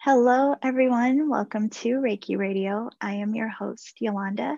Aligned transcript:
Hello, 0.00 0.54
everyone. 0.62 1.28
Welcome 1.28 1.70
to 1.70 1.88
Reiki 1.96 2.38
Radio. 2.38 2.88
I 3.00 3.14
am 3.14 3.34
your 3.34 3.48
host, 3.48 3.96
Yolanda. 3.98 4.56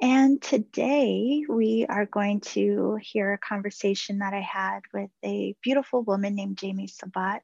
And 0.00 0.40
today 0.40 1.44
we 1.46 1.84
are 1.86 2.06
going 2.06 2.40
to 2.52 2.98
hear 3.02 3.34
a 3.34 3.38
conversation 3.38 4.20
that 4.20 4.32
I 4.32 4.40
had 4.40 4.80
with 4.94 5.10
a 5.22 5.54
beautiful 5.62 6.02
woman 6.02 6.34
named 6.34 6.56
Jamie 6.56 6.86
Sabat. 6.86 7.42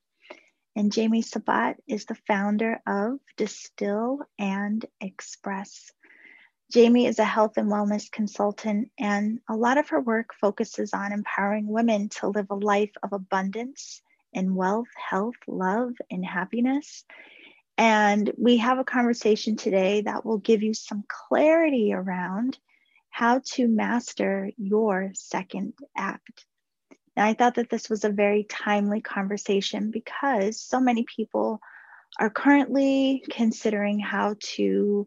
And 0.75 0.91
Jamie 0.91 1.21
Sabat 1.21 1.77
is 1.87 2.07
the 2.07 2.17
founder 2.27 2.81
of 2.87 3.19
Distill 3.37 4.21
and 4.39 4.83
Express. 4.99 5.93
Jamie 6.73 7.05
is 7.05 7.19
a 7.19 7.25
health 7.25 7.59
and 7.59 7.69
wellness 7.71 8.11
consultant, 8.11 8.91
and 8.99 9.39
a 9.51 9.55
lot 9.55 9.77
of 9.77 9.91
her 9.91 10.01
work 10.01 10.31
focuses 10.41 10.95
on 10.95 11.13
empowering 11.13 11.67
women 11.67 12.09
to 12.09 12.29
live 12.29 12.47
a 12.49 12.55
life 12.55 12.93
of 13.03 13.13
abundance 13.13 14.01
and 14.35 14.55
wealth, 14.55 14.89
health, 14.97 15.37
love, 15.47 15.93
and 16.11 16.25
happiness. 16.25 17.05
And 17.79 18.33
we 18.37 18.59
have 18.59 18.79
a 18.79 18.85
conversation 18.85 19.57
today 19.57 20.03
that 20.03 20.25
will 20.25 20.39
give 20.39 20.63
you 20.63 20.75
some 20.75 21.05
clarity 21.09 21.93
around 21.93 22.59
how 23.11 23.41
to 23.45 23.69
master 23.69 24.51
your 24.57 25.11
second 25.15 25.75
act. 25.97 26.47
And 27.17 27.27
I 27.27 27.35
thought 27.35 27.57
that 27.57 27.71
this 27.71 27.91
was 27.91 28.05
a 28.05 28.11
very 28.11 28.45
timely 28.45 29.01
conversation 29.01 29.91
because 29.91 30.61
so 30.61 30.81
many 30.81 31.05
people 31.05 31.61
are 32.19 32.31
currently 32.31 33.23
considering 33.31 33.99
how 33.99 34.37
to 34.57 35.07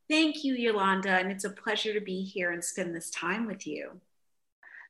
Thank 0.10 0.44
you, 0.44 0.56
Yolanda, 0.56 1.12
and 1.12 1.32
it's 1.32 1.44
a 1.44 1.52
pleasure 1.52 1.94
to 1.94 2.02
be 2.02 2.24
here 2.24 2.52
and 2.52 2.64
spend 2.64 2.96
this 2.96 3.12
time 3.12 3.46
with 3.46 3.68
you. 3.68 4.02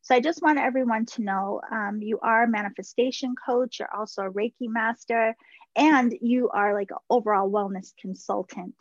So 0.01 0.15
I 0.15 0.21
just 0.21 0.41
want 0.41 0.59
everyone 0.59 1.05
to 1.07 1.21
know 1.21 1.61
um, 1.71 2.01
you 2.01 2.19
are 2.21 2.43
a 2.43 2.47
manifestation 2.47 3.35
coach, 3.35 3.79
you're 3.79 3.93
also 3.93 4.23
a 4.23 4.31
Reiki 4.31 4.67
master, 4.67 5.35
and 5.75 6.13
you 6.21 6.49
are 6.49 6.73
like 6.73 6.91
an 6.91 6.97
overall 7.09 7.49
wellness 7.49 7.93
consultant. 7.99 8.75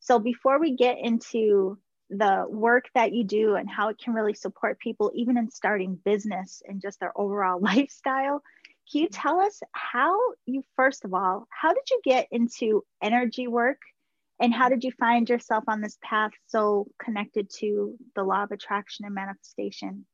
So 0.00 0.18
before 0.18 0.60
we 0.60 0.76
get 0.76 0.98
into 0.98 1.78
the 2.10 2.44
work 2.48 2.86
that 2.94 3.12
you 3.12 3.24
do 3.24 3.54
and 3.54 3.70
how 3.70 3.88
it 3.88 3.98
can 3.98 4.12
really 4.12 4.34
support 4.34 4.78
people, 4.78 5.10
even 5.14 5.38
in 5.38 5.50
starting 5.50 5.98
business 6.04 6.62
and 6.66 6.82
just 6.82 7.00
their 7.00 7.18
overall 7.18 7.60
lifestyle, 7.62 8.42
can 8.90 9.02
you 9.02 9.08
tell 9.08 9.40
us 9.40 9.62
how 9.72 10.14
you, 10.44 10.62
first 10.76 11.04
of 11.04 11.14
all, 11.14 11.46
how 11.48 11.72
did 11.72 11.88
you 11.90 12.00
get 12.04 12.28
into 12.30 12.84
energy 13.02 13.46
work? 13.46 13.78
And 14.40 14.52
how 14.52 14.68
did 14.68 14.84
you 14.84 14.90
find 14.98 15.28
yourself 15.28 15.64
on 15.68 15.80
this 15.80 15.96
path 16.02 16.32
so 16.48 16.88
connected 16.98 17.48
to 17.60 17.96
the 18.16 18.24
law 18.24 18.42
of 18.42 18.50
attraction 18.50 19.06
and 19.06 19.14
manifestation? 19.14 20.04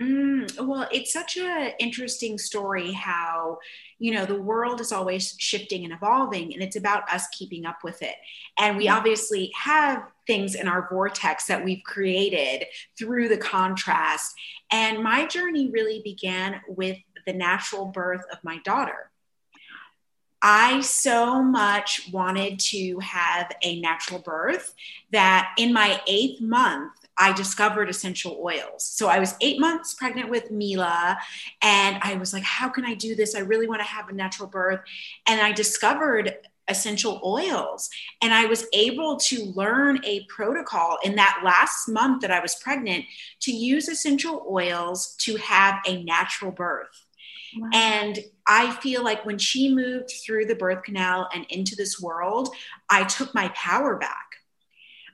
Mm, 0.00 0.66
well, 0.66 0.88
it's 0.90 1.12
such 1.12 1.36
an 1.36 1.72
interesting 1.78 2.38
story 2.38 2.92
how, 2.92 3.58
you 3.98 4.12
know, 4.12 4.24
the 4.24 4.40
world 4.40 4.80
is 4.80 4.90
always 4.90 5.36
shifting 5.38 5.84
and 5.84 5.92
evolving, 5.92 6.54
and 6.54 6.62
it's 6.62 6.76
about 6.76 7.08
us 7.12 7.28
keeping 7.28 7.66
up 7.66 7.78
with 7.84 8.02
it. 8.02 8.14
And 8.58 8.76
we 8.76 8.88
obviously 8.88 9.52
have 9.54 10.04
things 10.26 10.54
in 10.54 10.66
our 10.66 10.88
vortex 10.88 11.46
that 11.46 11.64
we've 11.64 11.82
created 11.84 12.66
through 12.98 13.28
the 13.28 13.36
contrast. 13.36 14.34
And 14.70 15.02
my 15.02 15.26
journey 15.26 15.70
really 15.70 16.00
began 16.02 16.62
with 16.66 16.96
the 17.26 17.34
natural 17.34 17.86
birth 17.86 18.24
of 18.32 18.38
my 18.42 18.58
daughter. 18.64 19.10
I 20.40 20.80
so 20.80 21.40
much 21.40 22.08
wanted 22.12 22.58
to 22.58 22.98
have 22.98 23.52
a 23.62 23.80
natural 23.80 24.20
birth 24.20 24.74
that 25.12 25.54
in 25.56 25.72
my 25.72 26.00
eighth 26.08 26.40
month, 26.40 26.92
I 27.18 27.32
discovered 27.32 27.88
essential 27.88 28.40
oils. 28.42 28.84
So 28.84 29.08
I 29.08 29.18
was 29.18 29.34
eight 29.40 29.60
months 29.60 29.94
pregnant 29.94 30.30
with 30.30 30.50
Mila, 30.50 31.18
and 31.60 31.98
I 32.02 32.14
was 32.14 32.32
like, 32.32 32.42
how 32.42 32.68
can 32.68 32.84
I 32.84 32.94
do 32.94 33.14
this? 33.14 33.34
I 33.34 33.40
really 33.40 33.68
want 33.68 33.80
to 33.80 33.86
have 33.86 34.08
a 34.08 34.12
natural 34.12 34.48
birth. 34.48 34.80
And 35.26 35.40
I 35.40 35.52
discovered 35.52 36.34
essential 36.68 37.20
oils. 37.24 37.90
And 38.22 38.32
I 38.32 38.46
was 38.46 38.66
able 38.72 39.16
to 39.16 39.52
learn 39.56 40.00
a 40.04 40.24
protocol 40.24 40.98
in 41.04 41.16
that 41.16 41.42
last 41.44 41.88
month 41.88 42.22
that 42.22 42.30
I 42.30 42.40
was 42.40 42.54
pregnant 42.56 43.04
to 43.40 43.52
use 43.52 43.88
essential 43.88 44.46
oils 44.48 45.14
to 45.20 45.36
have 45.36 45.80
a 45.86 46.02
natural 46.04 46.52
birth. 46.52 47.06
Wow. 47.58 47.68
And 47.74 48.18
I 48.46 48.70
feel 48.76 49.04
like 49.04 49.26
when 49.26 49.38
she 49.38 49.74
moved 49.74 50.10
through 50.24 50.46
the 50.46 50.54
birth 50.54 50.84
canal 50.84 51.28
and 51.34 51.44
into 51.50 51.76
this 51.76 52.00
world, 52.00 52.54
I 52.88 53.04
took 53.04 53.34
my 53.34 53.48
power 53.48 53.96
back. 53.96 54.31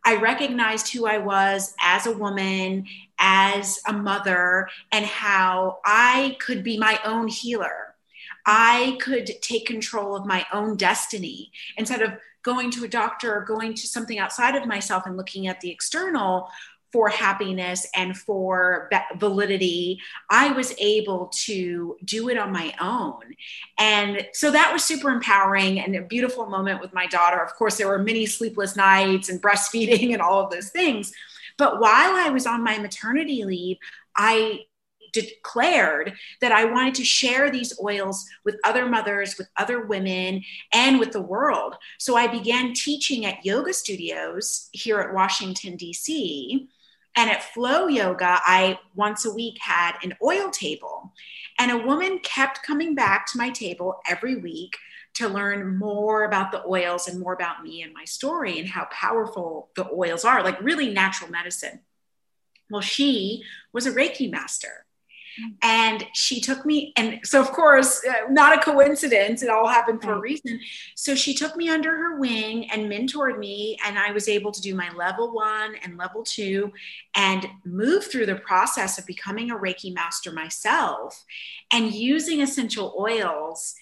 I 0.05 0.17
recognized 0.17 0.93
who 0.93 1.07
I 1.07 1.19
was 1.19 1.75
as 1.81 2.07
a 2.07 2.17
woman, 2.17 2.87
as 3.19 3.81
a 3.87 3.93
mother, 3.93 4.69
and 4.93 5.05
how 5.05 5.79
I 5.85 6.37
could 6.41 6.63
be 6.63 6.79
my 6.79 6.99
own 7.05 7.29
healer. 7.29 7.95
I 8.47 8.97
could 9.01 9.31
take 9.43 9.67
control 9.67 10.17
of 10.17 10.27
my 10.27 10.47
own 10.53 10.77
destiny 10.77 11.53
instead 11.77 12.03
of 12.03 12.13
going 12.43 12.71
to 12.71 12.85
a 12.85 12.89
doctor 12.89 13.35
or 13.35 13.45
going 13.45 13.75
to 13.75 13.87
something 13.87 14.19
outside 14.19 14.55
of 14.55 14.67
myself 14.67 15.05
and 15.07 15.17
looking 15.17 15.47
at 15.49 15.61
the 15.61 15.71
external 15.71 16.49
for 16.93 17.09
happiness 17.09 17.87
and 17.95 18.17
for 18.17 18.91
validity, 19.17 20.01
I 20.31 20.53
was 20.53 20.75
able 20.79 21.31
to 21.45 21.97
do 22.05 22.29
it 22.29 22.39
on 22.39 22.53
my 22.53 22.75
own. 22.81 23.21
And 23.79 24.27
so 24.33 24.51
that 24.51 24.73
was 24.73 24.85
super 24.85 25.11
empowering 25.11 25.81
and 25.81 25.95
a 25.97 26.03
beautiful 26.03 26.47
moment 26.47 26.81
with 26.81 26.95
my 26.95 27.07
daughter. 27.07 27.39
Of 27.39 27.55
course, 27.55 27.77
there 27.77 27.89
were 27.89 27.99
many 27.99 28.27
sleepless 28.27 28.77
nights 28.77 29.29
and 29.29 29.43
breastfeeding 29.43 30.13
and 30.13 30.23
all 30.23 30.43
of 30.43 30.51
those 30.51 30.71
things. 30.71 31.13
But 31.59 31.81
while 31.81 32.15
I 32.15 32.31
was 32.31 32.47
on 32.47 32.63
my 32.63 32.79
maternity 32.79 33.45
leave, 33.45 33.77
I 34.17 34.61
declared 35.13 36.15
that 36.41 36.53
I 36.53 36.65
wanted 36.67 36.95
to 36.97 37.05
share 37.05 37.51
these 37.51 37.79
oils 37.83 38.27
with 38.45 38.57
other 38.65 38.87
mothers, 38.87 39.37
with 39.39 39.49
other 39.57 39.87
women, 39.87 40.45
and 40.73 40.99
with 40.99 41.13
the 41.13 41.23
world. 41.23 41.77
So 41.99 42.17
I 42.17 42.27
began 42.27 42.75
teaching 42.75 43.25
at 43.27 43.45
yoga 43.45 43.73
studios 43.73 44.69
here 44.73 45.01
at 45.01 45.15
Washington, 45.15 45.77
D.C. 45.77 46.69
And 47.17 47.31
at 47.31 47.43
Flow 47.43 47.89
Yoga, 47.89 48.41
I 48.45 48.79
once 48.95 49.25
a 49.25 49.33
week 49.33 49.59
had 49.61 49.97
an 50.03 50.15
oil 50.23 50.51
table. 50.51 51.13
And 51.59 51.71
a 51.71 51.79
woman 51.79 52.21
kept 52.21 52.63
coming 52.63 52.95
back 52.95 53.27
to 53.27 53.39
my 53.39 53.51
table 53.51 54.01
every 54.09 54.37
week 54.37 54.77
to 55.15 55.29
learn 55.29 55.77
more 55.77 56.25
about 56.25 56.53
the 56.53 56.65
oils 56.65 57.09
and 57.09 57.19
more 57.19 57.33
about 57.33 57.65
me 57.65 57.83
and 57.83 57.93
my 57.93 58.05
story 58.05 58.59
and 58.61 58.69
how 58.69 58.87
powerful 58.93 59.71
the 59.75 59.89
oils 59.93 60.25
are, 60.25 60.45
like 60.45 60.61
really 60.61 60.93
natural 60.93 61.31
medicine. 61.31 61.81
Well, 62.71 62.83
she 62.83 63.43
was 63.73 63.87
a 63.87 63.93
Reiki 63.93 64.31
master. 64.31 64.87
And 65.63 66.05
she 66.15 66.41
took 66.41 66.65
me, 66.65 66.93
and 66.97 67.21
so 67.25 67.41
of 67.41 67.53
course, 67.53 68.01
uh, 68.09 68.31
not 68.31 68.57
a 68.57 68.61
coincidence, 68.61 69.43
it 69.43 69.51
all 69.51 69.67
happened 69.67 70.03
for 70.03 70.13
a 70.13 70.21
reason. 70.21 70.61
So 70.95 71.15
she 71.15 71.35
took 71.35 71.57
me 71.57 71.69
under 71.69 71.97
her 71.97 72.19
wing 72.19 72.71
and 72.71 72.91
mentored 72.91 73.39
me, 73.39 73.79
and 73.85 73.99
I 73.99 74.13
was 74.13 74.29
able 74.29 74.53
to 74.53 74.61
do 74.61 74.75
my 74.75 74.91
level 74.93 75.33
one 75.33 75.75
and 75.83 75.97
level 75.97 76.23
two 76.23 76.73
and 77.15 77.47
move 77.65 78.05
through 78.05 78.27
the 78.27 78.37
process 78.37 78.99
of 78.99 79.07
becoming 79.07 79.51
a 79.51 79.57
Reiki 79.57 79.93
master 79.95 80.33
myself 80.33 81.25
and 81.73 81.93
using 81.93 82.41
essential 82.41 82.95
oils 82.99 83.75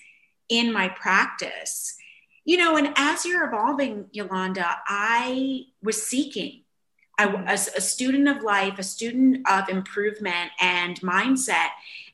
in 0.49 0.73
my 0.73 0.89
practice. 0.89 1.97
You 2.45 2.59
know, 2.59 2.77
and 2.77 2.93
as 2.97 3.25
you're 3.25 3.47
evolving, 3.47 4.07
Yolanda, 4.13 4.77
I 4.87 5.63
was 5.83 6.01
seeking 6.01 6.63
I 7.19 7.27
was 7.27 7.69
a 7.75 7.81
student 7.81 8.29
of 8.29 8.43
life, 8.43 8.79
a 8.79 8.83
student 8.83 9.49
of 9.49 9.69
improvement 9.69 10.51
and 10.61 11.01
mindset. 11.01 11.69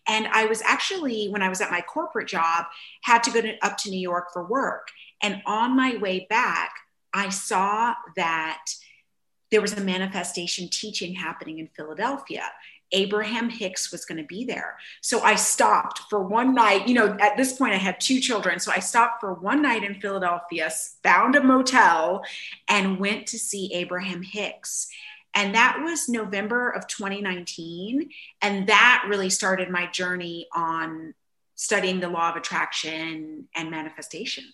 And 0.07 0.29
I 0.29 0.47
was 0.47 0.63
actually, 0.63 1.29
when 1.29 1.43
I 1.43 1.49
was 1.49 1.61
at 1.61 1.71
my 1.71 1.81
corporate 1.81 2.29
job, 2.29 2.67
had 3.03 3.23
to 3.25 3.31
go 3.31 3.41
to, 3.41 3.57
up 3.65 3.79
to 3.79 3.91
New 3.91 4.01
York 4.01 4.33
for 4.33 4.45
work. 4.45 4.89
And 5.23 5.43
on 5.47 5.77
my 5.77 5.97
way 5.97 6.27
back, 6.29 6.73
I 7.13 7.29
saw 7.29 7.95
that 8.17 8.65
there 9.51 9.61
was 9.61 9.75
a 9.75 9.81
manifestation 9.81 10.69
teaching 10.69 11.15
happening 11.15 11.59
in 11.59 11.69
Philadelphia. 11.69 12.45
Abraham 12.93 13.49
Hicks 13.49 13.91
was 13.91 14.05
going 14.05 14.19
to 14.19 14.27
be 14.27 14.45
there. 14.45 14.77
So 15.01 15.21
I 15.23 15.35
stopped 15.35 16.01
for 16.11 16.23
one 16.23 16.55
night. 16.55 16.87
You 16.87 16.95
know, 16.95 17.17
at 17.21 17.37
this 17.37 17.55
point, 17.55 17.73
I 17.73 17.79
had 17.79 18.01
two 18.01 18.21
children. 18.21 18.61
So 18.61 18.71
I 18.75 18.79
stopped 18.79 19.21
for 19.21 19.35
one 19.35 19.63
night 19.63 19.85
in 19.85 19.95
Philadelphia, 19.95 20.71
found 21.03 21.35
a 21.37 21.43
motel, 21.43 22.23
and 22.69 22.99
went 22.99 23.27
to 23.29 23.39
see 23.39 23.73
Abraham 23.75 24.23
Hicks. 24.23 24.89
And 25.35 25.55
that 25.55 25.81
was 25.83 26.09
November 26.09 26.71
of 26.71 26.87
2019. 26.87 28.11
And 28.43 28.67
that 28.67 29.05
really 29.09 29.31
started 29.31 29.71
my 29.71 29.87
journey 29.87 30.47
on 30.55 31.15
studying 31.55 32.01
the 32.01 32.09
law 32.09 32.31
of 32.31 32.37
attraction 32.37 33.49
and 33.55 33.71
manifestation. 33.71 34.45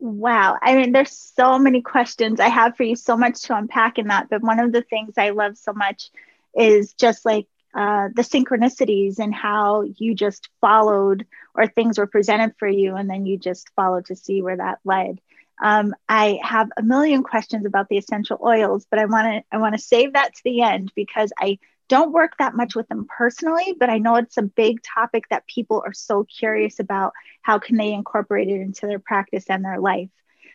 Wow. 0.00 0.56
I 0.62 0.76
mean, 0.76 0.92
there's 0.92 1.12
so 1.12 1.58
many 1.58 1.82
questions 1.82 2.40
I 2.40 2.48
have 2.48 2.76
for 2.76 2.84
you, 2.84 2.96
so 2.96 3.16
much 3.16 3.42
to 3.42 3.56
unpack 3.56 3.98
in 3.98 4.08
that. 4.08 4.28
But 4.30 4.42
one 4.42 4.60
of 4.60 4.72
the 4.72 4.82
things 4.82 5.14
I 5.18 5.30
love 5.30 5.58
so 5.58 5.72
much 5.72 6.10
is 6.56 6.94
just 6.94 7.24
like 7.24 7.46
uh, 7.78 8.08
the 8.12 8.22
synchronicities 8.22 9.20
and 9.20 9.32
how 9.32 9.82
you 9.98 10.12
just 10.12 10.48
followed 10.60 11.24
or 11.54 11.68
things 11.68 11.96
were 11.96 12.08
presented 12.08 12.52
for 12.58 12.66
you 12.66 12.96
and 12.96 13.08
then 13.08 13.24
you 13.24 13.38
just 13.38 13.68
followed 13.76 14.04
to 14.04 14.16
see 14.16 14.42
where 14.42 14.56
that 14.56 14.80
led. 14.84 15.20
Um, 15.62 15.94
I 16.08 16.40
have 16.42 16.70
a 16.76 16.82
million 16.82 17.22
questions 17.22 17.66
about 17.66 17.88
the 17.88 17.96
essential 17.96 18.40
oils, 18.42 18.84
but 18.90 18.98
I 18.98 19.04
want 19.04 19.28
to 19.28 19.56
I 19.56 19.58
want 19.58 19.76
to 19.76 19.80
save 19.80 20.14
that 20.14 20.34
to 20.34 20.40
the 20.44 20.62
end 20.62 20.90
because 20.96 21.32
I 21.38 21.60
don't 21.88 22.10
work 22.10 22.32
that 22.40 22.56
much 22.56 22.74
with 22.74 22.88
them 22.88 23.06
personally, 23.16 23.76
but 23.78 23.88
I 23.88 23.98
know 23.98 24.16
it's 24.16 24.38
a 24.38 24.42
big 24.42 24.82
topic 24.82 25.28
that 25.30 25.46
people 25.46 25.80
are 25.86 25.92
so 25.92 26.24
curious 26.24 26.80
about. 26.80 27.12
How 27.42 27.60
can 27.60 27.76
they 27.76 27.92
incorporate 27.92 28.48
it 28.48 28.60
into 28.60 28.88
their 28.88 28.98
practice 28.98 29.44
and 29.48 29.64
their 29.64 29.78
life? 29.78 30.10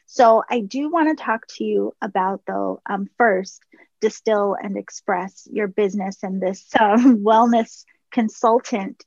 So 0.08 0.44
I 0.50 0.60
do 0.60 0.90
want 0.90 1.18
to 1.18 1.24
talk 1.24 1.48
to 1.56 1.64
you 1.64 1.96
about 2.02 2.42
though 2.46 2.82
um, 2.86 3.10
first 3.18 3.62
distill 4.04 4.58
and 4.62 4.78
express 4.78 5.48
your 5.50 5.70
business 5.70 6.24
and 6.24 6.42
this 6.42 6.68
um, 6.78 7.20
wellness 7.24 7.86
consultant 8.12 9.02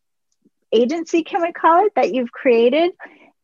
agency, 0.73 1.23
can 1.23 1.43
we 1.43 1.53
call 1.53 1.85
it, 1.85 1.93
that 1.97 2.15
you've 2.15 2.33
created? 2.33 2.93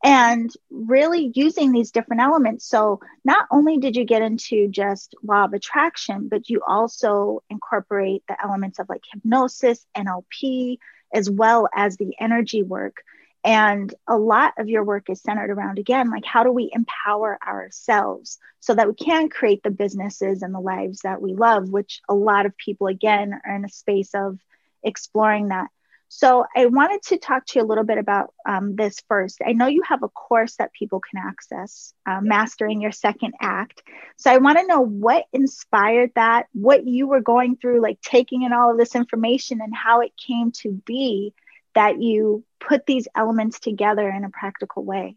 And 0.02 0.50
really 0.70 1.30
using 1.34 1.70
these 1.70 1.92
different 1.92 2.22
elements. 2.22 2.66
So, 2.66 3.00
not 3.22 3.46
only 3.52 3.76
did 3.76 3.94
you 3.94 4.04
get 4.04 4.22
into 4.22 4.66
just 4.66 5.14
law 5.22 5.44
of 5.44 5.52
attraction, 5.52 6.28
but 6.28 6.48
you 6.48 6.62
also 6.66 7.42
incorporate 7.50 8.24
the 8.26 8.42
elements 8.42 8.78
of 8.78 8.88
like 8.88 9.02
hypnosis, 9.12 9.86
NLP, 9.94 10.78
as 11.14 11.30
well 11.30 11.68
as 11.76 11.98
the 11.98 12.14
energy 12.18 12.62
work. 12.62 12.96
And 13.44 13.92
a 14.06 14.16
lot 14.16 14.54
of 14.58 14.68
your 14.68 14.84
work 14.84 15.10
is 15.10 15.20
centered 15.20 15.50
around, 15.50 15.78
again, 15.78 16.10
like 16.10 16.24
how 16.24 16.44
do 16.44 16.52
we 16.52 16.70
empower 16.72 17.38
ourselves 17.44 18.38
so 18.60 18.74
that 18.74 18.86
we 18.86 18.94
can 18.94 19.28
create 19.28 19.62
the 19.64 19.70
businesses 19.70 20.42
and 20.42 20.54
the 20.54 20.60
lives 20.60 21.00
that 21.00 21.20
we 21.20 21.34
love, 21.34 21.68
which 21.68 22.00
a 22.08 22.14
lot 22.14 22.46
of 22.46 22.56
people, 22.56 22.86
again, 22.86 23.40
are 23.44 23.56
in 23.56 23.64
a 23.64 23.68
space 23.68 24.10
of 24.14 24.38
exploring 24.84 25.48
that. 25.48 25.68
So 26.14 26.44
I 26.54 26.66
wanted 26.66 27.02
to 27.04 27.16
talk 27.16 27.46
to 27.46 27.58
you 27.58 27.64
a 27.64 27.66
little 27.66 27.84
bit 27.84 27.96
about 27.96 28.34
um, 28.46 28.76
this 28.76 29.02
first. 29.08 29.38
I 29.44 29.52
know 29.54 29.66
you 29.66 29.82
have 29.88 30.02
a 30.02 30.10
course 30.10 30.56
that 30.56 30.74
people 30.74 31.00
can 31.00 31.22
access, 31.26 31.94
uh, 32.04 32.20
Mastering 32.20 32.82
Your 32.82 32.92
Second 32.92 33.32
Act. 33.40 33.82
So 34.18 34.30
I 34.30 34.36
want 34.36 34.58
to 34.58 34.66
know 34.66 34.82
what 34.82 35.24
inspired 35.32 36.10
that, 36.14 36.48
what 36.52 36.86
you 36.86 37.06
were 37.06 37.22
going 37.22 37.56
through, 37.56 37.80
like 37.80 37.98
taking 38.02 38.42
in 38.42 38.52
all 38.52 38.70
of 38.70 38.78
this 38.78 38.94
information 38.94 39.60
and 39.62 39.74
how 39.74 40.02
it 40.02 40.12
came 40.18 40.52
to 40.60 40.72
be 40.84 41.32
that 41.74 42.00
you 42.00 42.44
put 42.60 42.86
these 42.86 43.08
elements 43.14 43.60
together 43.60 44.08
in 44.08 44.24
a 44.24 44.30
practical 44.30 44.84
way? 44.84 45.16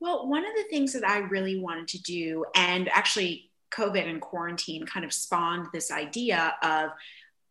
Well, 0.00 0.28
one 0.28 0.44
of 0.44 0.54
the 0.54 0.64
things 0.70 0.92
that 0.92 1.08
I 1.08 1.18
really 1.18 1.58
wanted 1.58 1.88
to 1.88 2.02
do, 2.02 2.44
and 2.54 2.88
actually 2.88 3.50
COVID 3.72 4.08
and 4.08 4.20
quarantine 4.20 4.86
kind 4.86 5.04
of 5.04 5.12
spawned 5.12 5.68
this 5.72 5.90
idea 5.90 6.54
of 6.62 6.90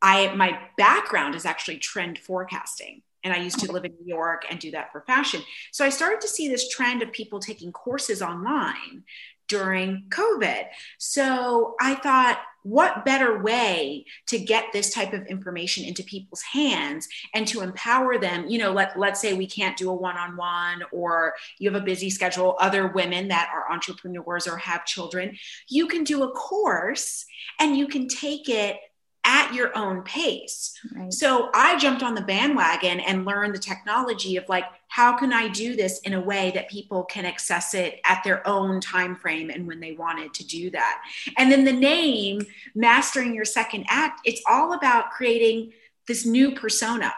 I 0.01 0.33
my 0.35 0.59
background 0.77 1.35
is 1.35 1.45
actually 1.45 1.77
trend 1.77 2.19
forecasting. 2.19 3.01
And 3.23 3.33
I 3.33 3.37
used 3.37 3.59
to 3.61 3.71
live 3.71 3.85
in 3.85 3.93
New 3.99 4.07
York 4.07 4.45
and 4.49 4.59
do 4.59 4.69
that 4.71 4.91
for 4.91 5.01
fashion. 5.01 5.41
So 5.71 5.83
I 5.83 5.89
started 5.89 6.21
to 6.21 6.27
see 6.27 6.47
this 6.47 6.69
trend 6.69 7.01
of 7.01 7.11
people 7.11 7.39
taking 7.39 7.71
courses 7.71 8.21
online 8.21 9.03
during 9.47 10.05
COVID. 10.09 10.65
So 10.99 11.75
I 11.81 11.95
thought, 11.95 12.39
what 12.65 13.05
better 13.05 13.43
way 13.43 14.03
to 14.25 14.39
get 14.39 14.65
this 14.73 14.91
type 14.91 15.13
of 15.13 15.23
information 15.27 15.85
into 15.85 16.03
people's 16.03 16.41
hands 16.41 17.07
and 17.35 17.47
to 17.47 17.61
empower 17.61 18.17
them 18.17 18.47
you 18.47 18.57
know 18.57 18.71
let, 18.71 18.97
let's 18.97 19.21
say 19.21 19.33
we 19.33 19.45
can't 19.45 19.77
do 19.77 19.87
a 19.87 19.93
one-on-one 19.93 20.81
or 20.91 21.35
you 21.59 21.71
have 21.71 21.79
a 21.79 21.85
busy 21.85 22.09
schedule 22.09 22.57
other 22.59 22.87
women 22.87 23.27
that 23.27 23.51
are 23.53 23.71
entrepreneurs 23.71 24.47
or 24.47 24.57
have 24.57 24.83
children 24.83 25.37
you 25.69 25.85
can 25.85 26.03
do 26.03 26.23
a 26.23 26.31
course 26.31 27.25
and 27.59 27.77
you 27.77 27.87
can 27.87 28.07
take 28.07 28.49
it 28.49 28.79
at 29.25 29.53
your 29.53 29.75
own 29.75 30.03
pace. 30.03 30.79
Right. 30.95 31.11
So 31.11 31.49
I 31.53 31.77
jumped 31.77 32.03
on 32.03 32.13
the 32.13 32.21
bandwagon 32.21 32.99
and 32.99 33.25
learned 33.25 33.55
the 33.55 33.59
technology 33.59 34.37
of 34.37 34.47
like 34.47 34.65
how 34.95 35.17
can 35.17 35.33
I 35.33 35.49
do 35.49 35.75
this 35.75 35.99
in 36.05 36.13
a 36.13 36.21
way 36.21 36.51
that 36.55 36.69
people 36.69 37.03
can 37.03 37.25
access 37.25 37.73
it 37.73 37.99
at 38.05 38.23
their 38.23 38.47
own 38.47 38.79
time 38.79 39.13
frame 39.13 39.49
and 39.49 39.67
when 39.67 39.81
they 39.81 39.91
wanted 39.91 40.33
to 40.35 40.47
do 40.47 40.69
that. 40.69 41.01
And 41.37 41.51
then 41.51 41.65
the 41.65 41.73
name 41.73 42.39
mastering 42.75 43.35
your 43.35 43.43
second 43.43 43.83
act 43.89 44.21
it's 44.23 44.41
all 44.47 44.71
about 44.71 45.11
creating 45.11 45.73
this 46.07 46.25
new 46.25 46.55
persona. 46.55 47.13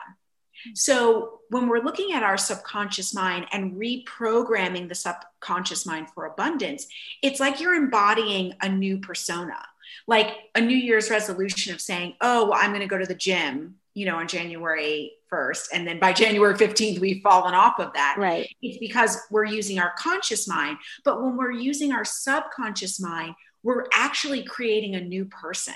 So 0.73 1.41
when 1.51 1.67
we're 1.67 1.83
looking 1.83 2.13
at 2.13 2.23
our 2.23 2.35
subconscious 2.35 3.13
mind 3.13 3.45
and 3.51 3.73
reprogramming 3.73 4.89
the 4.89 4.95
subconscious 4.95 5.85
mind 5.85 6.09
for 6.09 6.25
abundance, 6.25 6.87
it's 7.21 7.39
like 7.39 7.61
you're 7.61 7.75
embodying 7.75 8.55
a 8.59 8.69
new 8.69 8.97
persona 8.97 9.63
like 10.07 10.35
a 10.55 10.61
New 10.61 10.75
Year's 10.75 11.09
resolution 11.09 11.73
of 11.73 11.81
saying, 11.81 12.15
oh, 12.21 12.49
well, 12.49 12.59
I'm 12.59 12.71
going 12.71 12.81
to 12.81 12.87
go 12.87 12.97
to 12.97 13.05
the 13.05 13.15
gym, 13.15 13.75
you 13.97 14.05
know, 14.05 14.17
on 14.17 14.27
January 14.27 15.11
1st. 15.33 15.69
And 15.73 15.87
then 15.87 15.99
by 15.99 16.13
January 16.13 16.53
15th, 16.53 16.99
we've 16.99 17.23
fallen 17.23 17.55
off 17.55 17.79
of 17.79 17.91
that. 17.93 18.15
Right. 18.19 18.47
It's 18.61 18.77
because 18.77 19.17
we're 19.31 19.45
using 19.45 19.79
our 19.79 19.91
conscious 19.97 20.47
mind. 20.47 20.77
But 21.03 21.23
when 21.23 21.35
we're 21.35 21.49
using 21.49 21.91
our 21.91 22.05
subconscious 22.05 22.99
mind, 22.99 23.33
we're 23.63 23.85
actually 23.95 24.43
creating 24.43 24.93
a 24.93 25.01
new 25.01 25.25
person. 25.25 25.73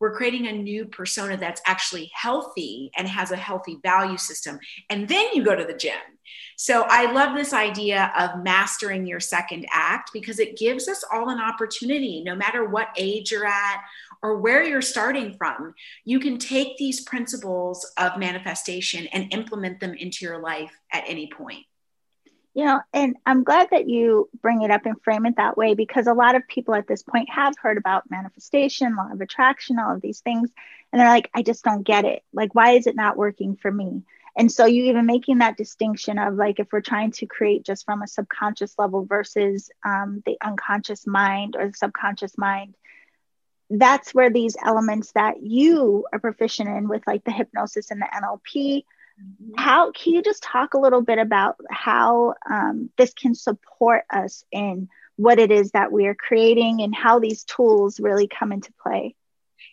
We're 0.00 0.16
creating 0.16 0.48
a 0.48 0.52
new 0.52 0.86
persona 0.86 1.36
that's 1.36 1.62
actually 1.64 2.10
healthy 2.12 2.90
and 2.96 3.06
has 3.06 3.30
a 3.30 3.36
healthy 3.36 3.78
value 3.80 4.16
system. 4.16 4.58
And 4.90 5.06
then 5.06 5.26
you 5.32 5.44
go 5.44 5.54
to 5.54 5.64
the 5.64 5.72
gym 5.72 6.00
so 6.56 6.84
I 6.88 7.10
love 7.10 7.34
this 7.34 7.52
idea 7.52 8.12
of 8.18 8.42
mastering 8.42 9.06
your 9.06 9.20
second 9.20 9.66
act 9.72 10.10
because 10.12 10.38
it 10.38 10.56
gives 10.56 10.88
us 10.88 11.04
all 11.12 11.30
an 11.30 11.40
opportunity, 11.40 12.22
no 12.22 12.34
matter 12.34 12.64
what 12.64 12.88
age 12.96 13.32
you're 13.32 13.46
at 13.46 13.80
or 14.22 14.38
where 14.38 14.62
you're 14.62 14.82
starting 14.82 15.34
from, 15.34 15.74
you 16.04 16.20
can 16.20 16.38
take 16.38 16.76
these 16.76 17.02
principles 17.02 17.90
of 17.98 18.18
manifestation 18.18 19.06
and 19.12 19.32
implement 19.32 19.80
them 19.80 19.94
into 19.94 20.24
your 20.24 20.38
life 20.38 20.72
at 20.92 21.04
any 21.06 21.28
point. 21.28 21.64
You 22.54 22.66
know, 22.66 22.80
and 22.92 23.16
I'm 23.24 23.44
glad 23.44 23.68
that 23.70 23.88
you 23.88 24.28
bring 24.42 24.60
it 24.60 24.70
up 24.70 24.84
and 24.84 25.00
frame 25.02 25.24
it 25.24 25.36
that 25.36 25.56
way 25.56 25.74
because 25.74 26.06
a 26.06 26.12
lot 26.12 26.34
of 26.34 26.46
people 26.48 26.74
at 26.74 26.86
this 26.86 27.02
point 27.02 27.30
have 27.30 27.54
heard 27.60 27.78
about 27.78 28.10
manifestation, 28.10 28.94
law 28.94 29.10
of 29.10 29.22
attraction, 29.22 29.78
all 29.78 29.94
of 29.94 30.02
these 30.02 30.20
things. 30.20 30.50
And 30.92 31.00
they're 31.00 31.08
like, 31.08 31.30
I 31.34 31.42
just 31.42 31.64
don't 31.64 31.82
get 31.82 32.04
it. 32.04 32.22
Like, 32.32 32.54
why 32.54 32.72
is 32.72 32.86
it 32.86 32.94
not 32.94 33.16
working 33.16 33.56
for 33.56 33.72
me? 33.72 34.02
And 34.36 34.50
so 34.50 34.66
you 34.66 34.84
even 34.84 35.06
making 35.06 35.38
that 35.38 35.56
distinction 35.56 36.18
of 36.18 36.34
like 36.34 36.58
if 36.58 36.68
we're 36.72 36.80
trying 36.80 37.10
to 37.12 37.26
create 37.26 37.64
just 37.64 37.84
from 37.84 38.02
a 38.02 38.08
subconscious 38.08 38.74
level 38.78 39.04
versus 39.04 39.70
um, 39.84 40.22
the 40.24 40.36
unconscious 40.42 41.06
mind 41.06 41.56
or 41.58 41.68
the 41.68 41.74
subconscious 41.74 42.36
mind, 42.38 42.74
that's 43.78 44.14
where 44.14 44.30
these 44.30 44.56
elements 44.62 45.12
that 45.12 45.42
you 45.42 46.06
are 46.12 46.18
proficient 46.18 46.68
in 46.68 46.88
with 46.88 47.02
like 47.06 47.24
the 47.24 47.32
hypnosis 47.32 47.90
and 47.90 48.00
the 48.00 48.06
NLP 48.06 48.84
Mm-hmm. 49.20 49.54
How 49.56 49.92
can 49.92 50.14
you 50.14 50.22
just 50.22 50.42
talk 50.42 50.74
a 50.74 50.78
little 50.78 51.02
bit 51.02 51.18
about 51.18 51.56
how 51.70 52.34
um, 52.50 52.90
this 52.96 53.12
can 53.14 53.34
support 53.34 54.04
us 54.10 54.44
in 54.50 54.88
what 55.16 55.38
it 55.38 55.50
is 55.50 55.70
that 55.72 55.92
we 55.92 56.06
are 56.06 56.14
creating 56.14 56.80
and 56.82 56.94
how 56.94 57.18
these 57.18 57.44
tools 57.44 58.00
really 58.00 58.28
come 58.28 58.52
into 58.52 58.72
play? 58.82 59.14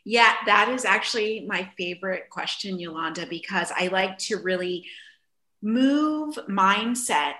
Yeah, 0.05 0.33
that 0.45 0.69
is 0.69 0.85
actually 0.85 1.45
my 1.47 1.69
favorite 1.77 2.29
question, 2.29 2.79
Yolanda, 2.79 3.25
because 3.27 3.71
I 3.75 3.87
like 3.87 4.17
to 4.19 4.37
really 4.37 4.85
move 5.61 6.35
mindset 6.49 7.33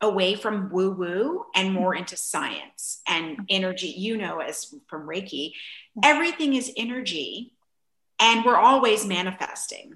away 0.00 0.34
from 0.34 0.70
woo 0.70 0.90
woo 0.92 1.44
and 1.54 1.68
mm-hmm. 1.68 1.78
more 1.78 1.94
into 1.94 2.16
science 2.16 3.02
and 3.06 3.32
mm-hmm. 3.32 3.44
energy. 3.48 3.88
You 3.88 4.16
know, 4.16 4.40
as 4.40 4.74
from 4.86 5.06
Reiki, 5.06 5.50
mm-hmm. 5.50 6.00
everything 6.04 6.54
is 6.54 6.72
energy 6.76 7.52
and 8.18 8.44
we're 8.44 8.56
always 8.56 9.06
manifesting. 9.06 9.94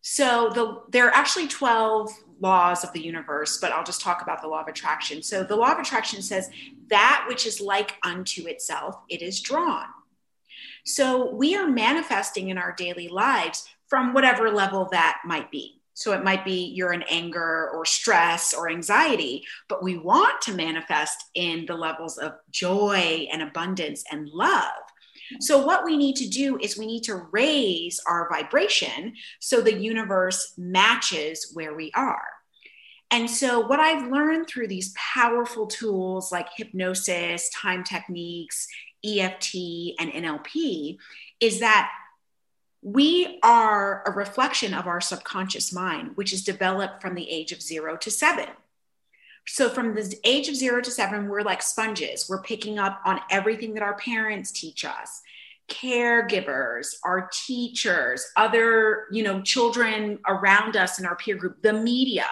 So 0.00 0.50
the 0.50 0.82
there 0.88 1.08
are 1.08 1.14
actually 1.14 1.48
12 1.48 2.10
laws 2.40 2.84
of 2.84 2.92
the 2.92 3.02
universe, 3.02 3.58
but 3.58 3.72
I'll 3.72 3.84
just 3.84 4.00
talk 4.00 4.22
about 4.22 4.40
the 4.40 4.48
law 4.48 4.60
of 4.60 4.68
attraction. 4.68 5.22
So 5.22 5.42
the 5.42 5.56
law 5.56 5.72
of 5.72 5.78
attraction 5.78 6.22
says 6.22 6.48
that 6.88 7.24
which 7.28 7.46
is 7.46 7.60
like 7.60 7.96
unto 8.04 8.46
itself, 8.46 8.96
it 9.08 9.20
is 9.20 9.40
drawn. 9.40 9.86
So 10.84 11.34
we 11.34 11.56
are 11.56 11.66
manifesting 11.66 12.50
in 12.50 12.58
our 12.58 12.72
daily 12.72 13.08
lives 13.08 13.68
from 13.88 14.14
whatever 14.14 14.50
level 14.50 14.88
that 14.92 15.22
might 15.24 15.50
be. 15.50 15.80
So 15.96 16.12
it 16.12 16.22
might 16.22 16.44
be 16.44 16.72
you're 16.74 16.92
in 16.92 17.04
anger 17.04 17.70
or 17.74 17.86
stress 17.86 18.52
or 18.52 18.70
anxiety, 18.70 19.42
but 19.66 19.82
we 19.82 19.96
want 19.96 20.42
to 20.42 20.52
manifest 20.52 21.16
in 21.34 21.64
the 21.64 21.74
levels 21.74 22.18
of 22.18 22.34
joy 22.50 23.26
and 23.32 23.40
abundance 23.40 24.04
and 24.12 24.28
love. 24.28 24.74
So, 25.40 25.64
what 25.64 25.86
we 25.86 25.96
need 25.96 26.14
to 26.16 26.28
do 26.28 26.58
is 26.58 26.78
we 26.78 26.86
need 26.86 27.02
to 27.04 27.26
raise 27.32 27.98
our 28.06 28.28
vibration 28.28 29.14
so 29.40 29.60
the 29.60 29.74
universe 29.74 30.52
matches 30.58 31.50
where 31.54 31.74
we 31.74 31.90
are. 31.96 32.28
And 33.10 33.28
so, 33.28 33.60
what 33.60 33.80
I've 33.80 34.12
learned 34.12 34.48
through 34.48 34.68
these 34.68 34.94
powerful 35.14 35.66
tools 35.66 36.30
like 36.30 36.48
hypnosis, 36.54 37.48
time 37.50 37.82
techniques, 37.84 38.68
EFT, 39.02 39.54
and 39.98 40.12
NLP 40.12 40.98
is 41.40 41.60
that 41.60 41.90
we 42.86 43.40
are 43.42 44.04
a 44.06 44.12
reflection 44.12 44.72
of 44.72 44.86
our 44.86 45.00
subconscious 45.00 45.72
mind, 45.72 46.12
which 46.14 46.32
is 46.32 46.44
developed 46.44 47.02
from 47.02 47.16
the 47.16 47.28
age 47.28 47.50
of 47.50 47.60
zero 47.60 47.96
to 47.96 48.12
seven. 48.12 48.46
So, 49.44 49.68
from 49.68 49.96
the 49.96 50.16
age 50.22 50.48
of 50.48 50.54
zero 50.54 50.80
to 50.80 50.90
seven, 50.92 51.26
we're 51.26 51.42
like 51.42 51.62
sponges. 51.62 52.28
We're 52.28 52.42
picking 52.42 52.78
up 52.78 53.00
on 53.04 53.20
everything 53.28 53.74
that 53.74 53.82
our 53.82 53.96
parents 53.96 54.52
teach 54.52 54.84
us 54.84 55.20
caregivers 55.68 56.94
our 57.02 57.28
teachers 57.32 58.24
other 58.36 59.06
you 59.10 59.24
know 59.24 59.42
children 59.42 60.16
around 60.28 60.76
us 60.76 61.00
in 61.00 61.04
our 61.04 61.16
peer 61.16 61.34
group 61.34 61.60
the 61.62 61.72
media 61.72 62.24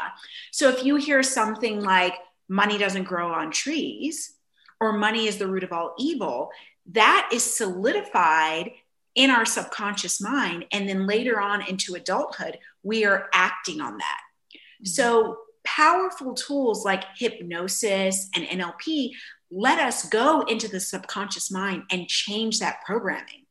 so 0.53 0.69
if 0.69 0.85
you 0.85 0.95
hear 0.95 1.21
something 1.21 1.83
like 1.83 2.15
money 2.49 2.79
doesn't 2.79 3.03
grow 3.03 3.33
on 3.33 3.51
trees 3.51 4.35
or 4.81 4.93
money 4.93 5.27
is 5.27 5.37
the 5.37 5.49
root 5.49 5.65
of 5.65 5.73
all 5.73 5.97
evil 5.99 6.49
that 6.87 7.29
is 7.33 7.43
solidified 7.43 8.71
in 9.15 9.31
our 9.31 9.45
subconscious 9.45 10.21
mind 10.21 10.65
and 10.73 10.89
then 10.89 11.07
later 11.07 11.41
on 11.41 11.67
into 11.67 11.95
adulthood 11.95 12.59
we 12.83 13.05
are 13.05 13.29
acting 13.33 13.81
on 13.81 13.99
that 13.99 14.21
mm-hmm. 14.53 14.87
so 14.87 15.39
powerful 15.65 16.35
tools 16.35 16.85
like 16.85 17.05
hypnosis 17.17 18.29
and 18.35 18.45
NLP 18.45 19.13
let 19.57 19.79
us 19.79 20.09
go 20.09 20.43
into 20.43 20.67
the 20.67 20.81
subconscious 20.81 21.51
mind 21.51 21.85
and 21.91 22.09
change 22.09 22.59
that 22.59 22.83
programming. 22.85 23.47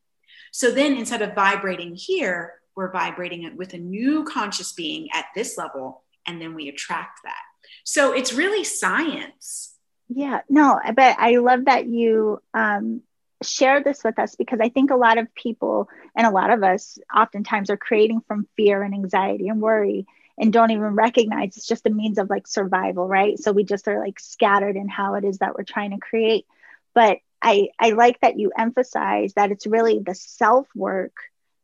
So 0.52 0.70
then 0.70 0.96
instead 0.96 1.22
of 1.22 1.34
vibrating 1.34 1.94
here, 1.94 2.54
we're 2.76 2.92
vibrating 2.92 3.44
it 3.44 3.56
with 3.56 3.72
a 3.72 3.78
new 3.78 4.24
conscious 4.24 4.72
being 4.72 5.08
at 5.14 5.26
this 5.34 5.56
level, 5.56 6.02
and 6.26 6.40
then 6.40 6.54
we 6.54 6.68
attract 6.68 7.20
that. 7.24 7.40
So 7.84 8.12
it's 8.12 8.34
really 8.34 8.64
science. 8.64 9.74
Yeah, 10.08 10.42
no, 10.50 10.78
but 10.94 11.16
I 11.18 11.36
love 11.36 11.64
that 11.64 11.86
you 11.86 12.42
um, 12.52 13.00
share 13.44 13.82
this 13.82 14.02
with 14.04 14.18
us 14.18 14.34
because 14.36 14.60
I 14.60 14.68
think 14.68 14.90
a 14.90 14.96
lot 14.96 15.18
of 15.18 15.34
people 15.34 15.88
and 16.16 16.26
a 16.26 16.30
lot 16.30 16.50
of 16.50 16.62
us 16.62 16.98
oftentimes 17.14 17.70
are 17.70 17.76
creating 17.76 18.20
from 18.26 18.46
fear 18.56 18.82
and 18.82 18.94
anxiety 18.94 19.48
and 19.48 19.60
worry 19.60 20.06
and 20.38 20.52
don't 20.52 20.70
even 20.70 20.96
recognize 20.96 21.56
it's 21.56 21.66
just 21.68 21.86
a 21.86 21.90
means 21.90 22.18
of 22.18 22.30
like 22.30 22.46
survival, 22.46 23.06
right? 23.06 23.38
So 23.38 23.52
we 23.52 23.64
just 23.64 23.86
are 23.88 24.00
like 24.00 24.18
scattered 24.18 24.76
in 24.76 24.88
how 24.88 25.14
it 25.14 25.24
is 25.24 25.38
that 25.38 25.56
we're 25.56 25.64
trying 25.64 25.92
to 25.92 25.98
create. 25.98 26.46
But 26.94 27.18
I, 27.40 27.68
I 27.78 27.90
like 27.90 28.20
that 28.20 28.38
you 28.38 28.50
emphasize 28.56 29.34
that 29.34 29.52
it's 29.52 29.66
really 29.66 30.00
the 30.00 30.14
self 30.14 30.66
work 30.74 31.12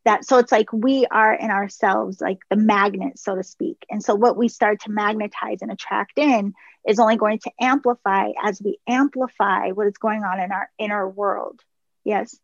that 0.05 0.25
so 0.25 0.39
it's 0.39 0.53
like 0.53 0.73
we 0.73 1.07
are 1.11 1.33
in 1.33 1.51
ourselves 1.51 2.21
like 2.21 2.39
the 2.49 2.57
magnet 2.57 3.19
so 3.19 3.35
to 3.35 3.43
speak 3.43 3.85
and 3.91 4.03
so 4.03 4.15
what 4.15 4.37
we 4.37 4.49
start 4.49 4.81
to 4.81 4.91
magnetize 4.91 5.63
and 5.63 5.71
attract 5.71 6.19
in 6.19 6.55
is 6.87 6.99
only 6.99 7.17
going 7.17 7.39
to 7.39 7.51
amplify 7.61 8.31
as 8.43 8.61
we 8.63 8.79
amplify 8.89 9.71
what 9.71 9.87
is 9.87 9.99
going 9.99 10.23
on 10.25 10.41
in 10.41 10.53
our 10.53 10.71
inner 10.79 11.09
world 11.09 11.61
yes 12.05 12.39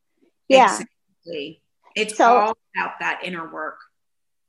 yeah 0.48 0.64
exactly. 0.64 1.62
it's 1.94 2.16
so, 2.16 2.36
all 2.38 2.58
about 2.74 2.92
that 3.00 3.20
inner 3.24 3.50
work 3.52 3.78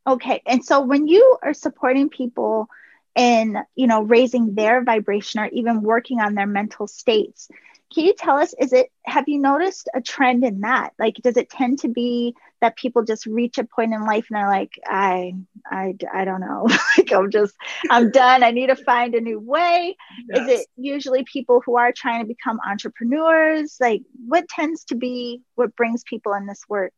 Okay. 0.07 0.41
And 0.45 0.63
so 0.63 0.79
when 0.79 1.07
you 1.07 1.37
are 1.43 1.53
supporting 1.53 2.07
people 2.07 2.69
in, 3.17 3.57
you 3.75 3.87
know, 3.87 4.03
raising 4.03 4.55
their 4.55 4.83
vibration 4.83 5.39
or 5.39 5.47
even 5.47 5.81
working 5.81 6.21
on 6.21 6.35
their 6.35 6.47
mental 6.47 6.87
states, 6.87 7.49
can 7.93 8.05
you 8.05 8.13
tell 8.13 8.37
us 8.37 8.53
is 8.59 8.73
it 8.73 8.91
have 9.05 9.27
you 9.27 9.39
noticed 9.39 9.89
a 9.95 10.01
trend 10.01 10.43
in 10.43 10.61
that? 10.61 10.93
Like 10.99 11.15
does 11.15 11.37
it 11.37 11.49
tend 11.49 11.79
to 11.79 11.87
be 11.87 12.35
that 12.61 12.75
people 12.75 13.03
just 13.03 13.25
reach 13.25 13.57
a 13.57 13.63
point 13.63 13.93
in 13.93 14.03
life 14.05 14.27
and 14.29 14.37
they're 14.37 14.49
like 14.49 14.73
i 14.85 15.33
i, 15.65 15.95
I 16.13 16.25
don't 16.25 16.41
know. 16.41 16.67
Like 16.97 17.11
i'm 17.13 17.31
just 17.31 17.55
i'm 17.89 18.11
done. 18.23 18.43
I 18.43 18.51
need 18.51 18.67
to 18.67 18.75
find 18.75 19.15
a 19.15 19.21
new 19.21 19.39
way. 19.39 19.95
Yes. 20.29 20.41
is 20.41 20.59
it 20.59 20.67
usually 20.75 21.23
people 21.23 21.61
who 21.65 21.77
are 21.77 21.93
trying 21.93 22.21
to 22.21 22.27
become 22.27 22.59
entrepreneurs? 22.67 23.77
Like 23.79 24.01
what 24.27 24.49
tends 24.49 24.83
to 24.85 24.95
be 24.95 25.41
what 25.55 25.75
brings 25.75 26.03
people 26.03 26.33
in 26.33 26.45
this 26.45 26.63
work? 26.67 26.93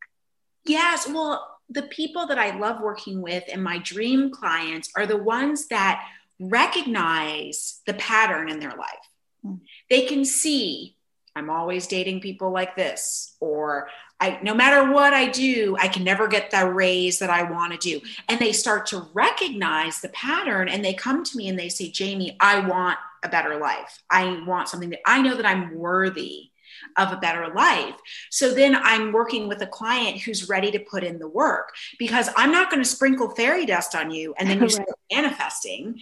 Yes. 0.65 1.07
Well 1.07 1.58
the 1.69 1.83
people 1.83 2.27
that 2.27 2.39
I 2.39 2.57
love 2.57 2.81
working 2.81 3.21
with 3.21 3.43
and 3.51 3.63
my 3.63 3.77
dream 3.79 4.31
clients 4.31 4.89
are 4.95 5.05
the 5.05 5.17
ones 5.17 5.67
that 5.67 6.05
recognize 6.39 7.81
the 7.85 7.93
pattern 7.95 8.49
in 8.49 8.59
their 8.59 8.71
life. 8.71 9.07
Mm. 9.45 9.59
They 9.89 10.05
can 10.05 10.25
see 10.25 10.95
I'm 11.35 11.49
always 11.49 11.88
dating 11.88 12.19
people 12.19 12.51
like 12.51 12.75
this, 12.75 13.35
or 13.39 13.88
I, 14.19 14.39
no 14.43 14.53
matter 14.53 14.91
what 14.91 15.13
I 15.13 15.27
do, 15.27 15.77
I 15.79 15.88
can 15.88 16.03
never 16.03 16.27
get 16.27 16.51
the 16.51 16.69
raise 16.69 17.19
that 17.19 17.29
I 17.29 17.43
want 17.43 17.71
to 17.71 17.77
do. 17.77 18.05
And 18.27 18.39
they 18.39 18.51
start 18.51 18.88
to 18.88 19.07
recognize 19.13 20.01
the 20.01 20.09
pattern 20.09 20.67
and 20.67 20.83
they 20.83 20.93
come 20.93 21.23
to 21.23 21.38
me 21.38 21.47
and 21.47 21.57
they 21.57 21.69
say, 21.69 21.89
Jamie, 21.89 22.35
I 22.39 22.59
want 22.59 22.97
a 23.23 23.29
better 23.29 23.57
life. 23.57 24.03
I 24.09 24.43
want 24.45 24.67
something 24.67 24.89
that 24.89 24.99
I 25.05 25.21
know 25.21 25.35
that 25.35 25.45
I'm 25.45 25.75
worthy 25.75 26.51
of 26.98 27.12
a 27.12 27.17
better 27.17 27.53
life. 27.53 27.95
So 28.29 28.53
then 28.53 28.75
I'm 28.75 29.12
working 29.12 29.48
with 29.48 29.62
a 29.62 29.67
client 29.67 30.21
who's 30.21 30.50
ready 30.50 30.71
to 30.71 30.79
put 30.79 31.03
in 31.03 31.19
the 31.19 31.27
work 31.27 31.74
because 31.98 32.29
I'm 32.36 32.51
not 32.51 32.69
going 32.69 32.83
to 32.83 32.89
sprinkle 32.89 33.29
fairy 33.31 33.65
dust 33.65 33.95
on 33.95 34.12
you 34.12 34.33
and 34.38 34.50
then 34.50 34.57
you 34.59 34.63
right. 34.63 34.71
start 34.71 34.89
manifesting. 35.12 36.00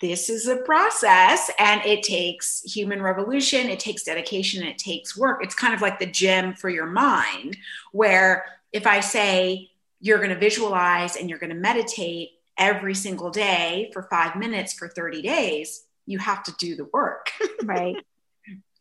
This 0.00 0.30
is 0.30 0.48
a 0.48 0.56
process 0.56 1.50
and 1.58 1.84
it 1.84 2.02
takes 2.02 2.62
human 2.62 3.02
revolution, 3.02 3.68
it 3.68 3.80
takes 3.80 4.02
dedication, 4.02 4.62
it 4.62 4.78
takes 4.78 5.16
work. 5.16 5.44
It's 5.44 5.54
kind 5.54 5.74
of 5.74 5.82
like 5.82 5.98
the 5.98 6.06
gym 6.06 6.54
for 6.54 6.70
your 6.70 6.86
mind, 6.86 7.58
where 7.92 8.46
if 8.72 8.86
I 8.86 9.00
say 9.00 9.70
you're 10.00 10.18
going 10.18 10.30
to 10.30 10.38
visualize 10.38 11.16
and 11.16 11.28
you're 11.28 11.38
going 11.38 11.52
to 11.52 11.56
meditate 11.56 12.30
every 12.56 12.94
single 12.94 13.30
day 13.30 13.90
for 13.92 14.04
five 14.04 14.36
minutes 14.36 14.72
for 14.72 14.88
30 14.88 15.20
days, 15.20 15.84
you 16.06 16.18
have 16.18 16.42
to 16.44 16.52
do 16.58 16.76
the 16.76 16.88
work. 16.92 17.30
Right. 17.62 17.96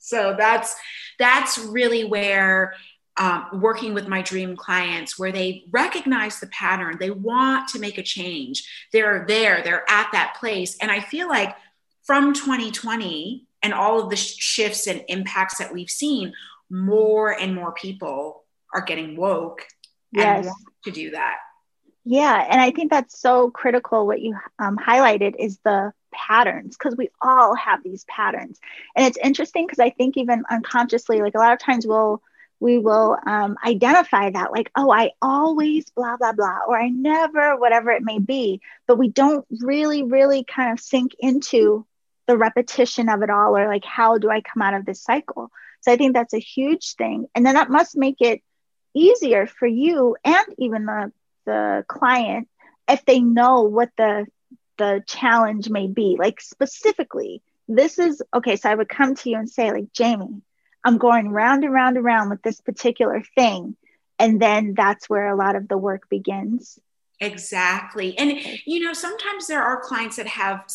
So 0.10 0.36
that's 0.38 0.76
that's 1.20 1.58
really 1.58 2.04
where 2.04 2.74
um, 3.18 3.48
working 3.54 3.94
with 3.94 4.08
my 4.08 4.22
dream 4.22 4.56
clients 4.56 5.20
where 5.20 5.32
they 5.32 5.66
recognize 5.72 6.40
the 6.40 6.48
pattern. 6.48 6.98
They 7.00 7.12
want 7.12 7.68
to 7.70 7.80
make 7.80 7.98
a 7.98 8.04
change. 8.04 8.68
They're 8.94 9.26
there. 9.28 9.62
They're 9.62 9.90
at 9.90 10.10
that 10.14 10.38
place. 10.40 10.78
And 10.82 10.90
i 10.90 11.00
feel 11.00 11.28
like 11.28 11.56
from 12.04 12.34
2020 12.34 13.46
and 13.62 13.74
all 13.74 14.02
of 14.02 14.10
the 14.10 14.16
shifts 14.16 14.88
and 14.88 15.04
impacts 15.10 15.58
that 15.60 15.74
we've 15.74 15.90
seen 15.90 16.34
more 16.72 17.38
and 17.38 17.54
more 17.54 17.74
people 17.74 18.46
are 18.74 18.82
getting 18.82 19.18
woke 19.18 19.66
yes. 20.12 20.38
and 20.38 20.46
want 20.46 20.68
to 20.86 20.92
do 20.92 21.12
that. 21.12 21.38
Yeah. 22.06 22.48
And 22.50 22.62
i 22.62 22.72
think 22.72 22.90
that's 22.90 23.20
so 23.20 23.52
critical. 23.52 24.08
What 24.08 24.22
you 24.22 24.36
um, 24.58 24.78
highlighted 24.78 25.36
is 25.38 25.60
the 25.66 25.92
patterns 26.12 26.78
because 26.78 26.96
we 26.96 27.10
all 27.22 27.56
have 27.56 27.84
these 27.84 28.06
patterns. 28.06 28.60
And 28.96 29.06
it's 29.06 29.18
interesting 29.18 29.66
because 29.66 29.80
i 29.80 29.90
think 29.90 30.18
even 30.18 30.44
unconsciously 30.50 31.22
like 31.22 31.36
a 31.36 31.40
lot 31.40 31.54
of 31.54 31.60
times 31.60 31.86
we'll 31.86 32.22
we 32.62 32.78
will 32.78 33.18
um, 33.26 33.56
identify 33.66 34.30
that 34.30 34.52
like 34.52 34.70
oh 34.76 34.92
i 34.92 35.12
always 35.22 35.90
blah 35.92 36.18
blah 36.18 36.34
blah 36.34 36.60
or 36.68 36.78
i 36.78 36.90
never 36.90 37.58
whatever 37.58 37.92
it 37.92 38.04
may 38.04 38.20
be. 38.20 38.62
But 38.88 38.98
we 38.98 39.10
don't 39.10 39.46
really 39.62 40.04
really 40.04 40.44
kind 40.44 40.72
of 40.72 40.80
sink 40.80 41.14
into 41.20 41.86
the 42.28 42.38
repetition 42.38 43.10
of 43.10 43.24
it 43.24 43.30
all 43.30 43.58
or 43.58 43.68
like 43.68 43.86
how 43.86 44.18
do 44.18 44.30
i 44.30 44.42
come 44.42 44.62
out 44.62 44.74
of 44.74 44.86
this 44.86 45.02
cycle? 45.02 45.52
So 45.82 45.92
i 45.92 45.98
think 45.98 46.14
that's 46.14 46.34
a 46.34 46.40
huge 46.40 46.96
thing. 46.96 47.28
And 47.36 47.46
then 47.46 47.56
that 47.56 47.70
must 47.70 47.98
make 47.98 48.22
it 48.22 48.42
easier 48.94 49.46
for 49.48 49.68
you 49.68 50.18
and 50.24 50.46
even 50.58 50.86
the 50.86 51.12
the 51.46 51.86
client 51.88 52.48
if 52.88 53.06
they 53.06 53.20
know 53.20 53.62
what 53.62 53.90
the 53.98 54.26
the 54.80 55.04
challenge 55.06 55.70
may 55.70 55.86
be. 55.86 56.16
Like 56.18 56.42
specifically 56.42 57.44
this 57.72 58.00
is 58.00 58.22
okay 58.34 58.56
so 58.56 58.68
i 58.68 58.74
would 58.74 58.90
come 58.90 59.14
to 59.14 59.30
you 59.30 59.38
and 59.38 59.48
say 59.48 59.72
like 59.72 59.94
jamie 59.94 60.42
i'm 60.84 60.98
going 60.98 61.30
round 61.30 61.64
and 61.64 61.72
round 61.72 61.96
and 61.96 62.06
round 62.06 62.30
with 62.30 62.42
this 62.42 62.62
particular 62.62 63.22
thing. 63.36 63.76
And 64.22 64.42
then 64.42 64.74
that's 64.76 65.10
where 65.10 65.30
a 65.30 65.36
lot 65.36 65.56
of 65.56 65.70
the 65.70 65.78
work 65.78 66.10
begins. 66.10 66.78
Exactly. 67.22 68.18
And 68.18 68.34
you 68.66 68.82
know 68.82 68.94
sometimes 68.94 69.48
there 69.48 69.62
are 69.62 69.80
clients 69.82 70.18
that 70.18 70.28
have 70.28 70.66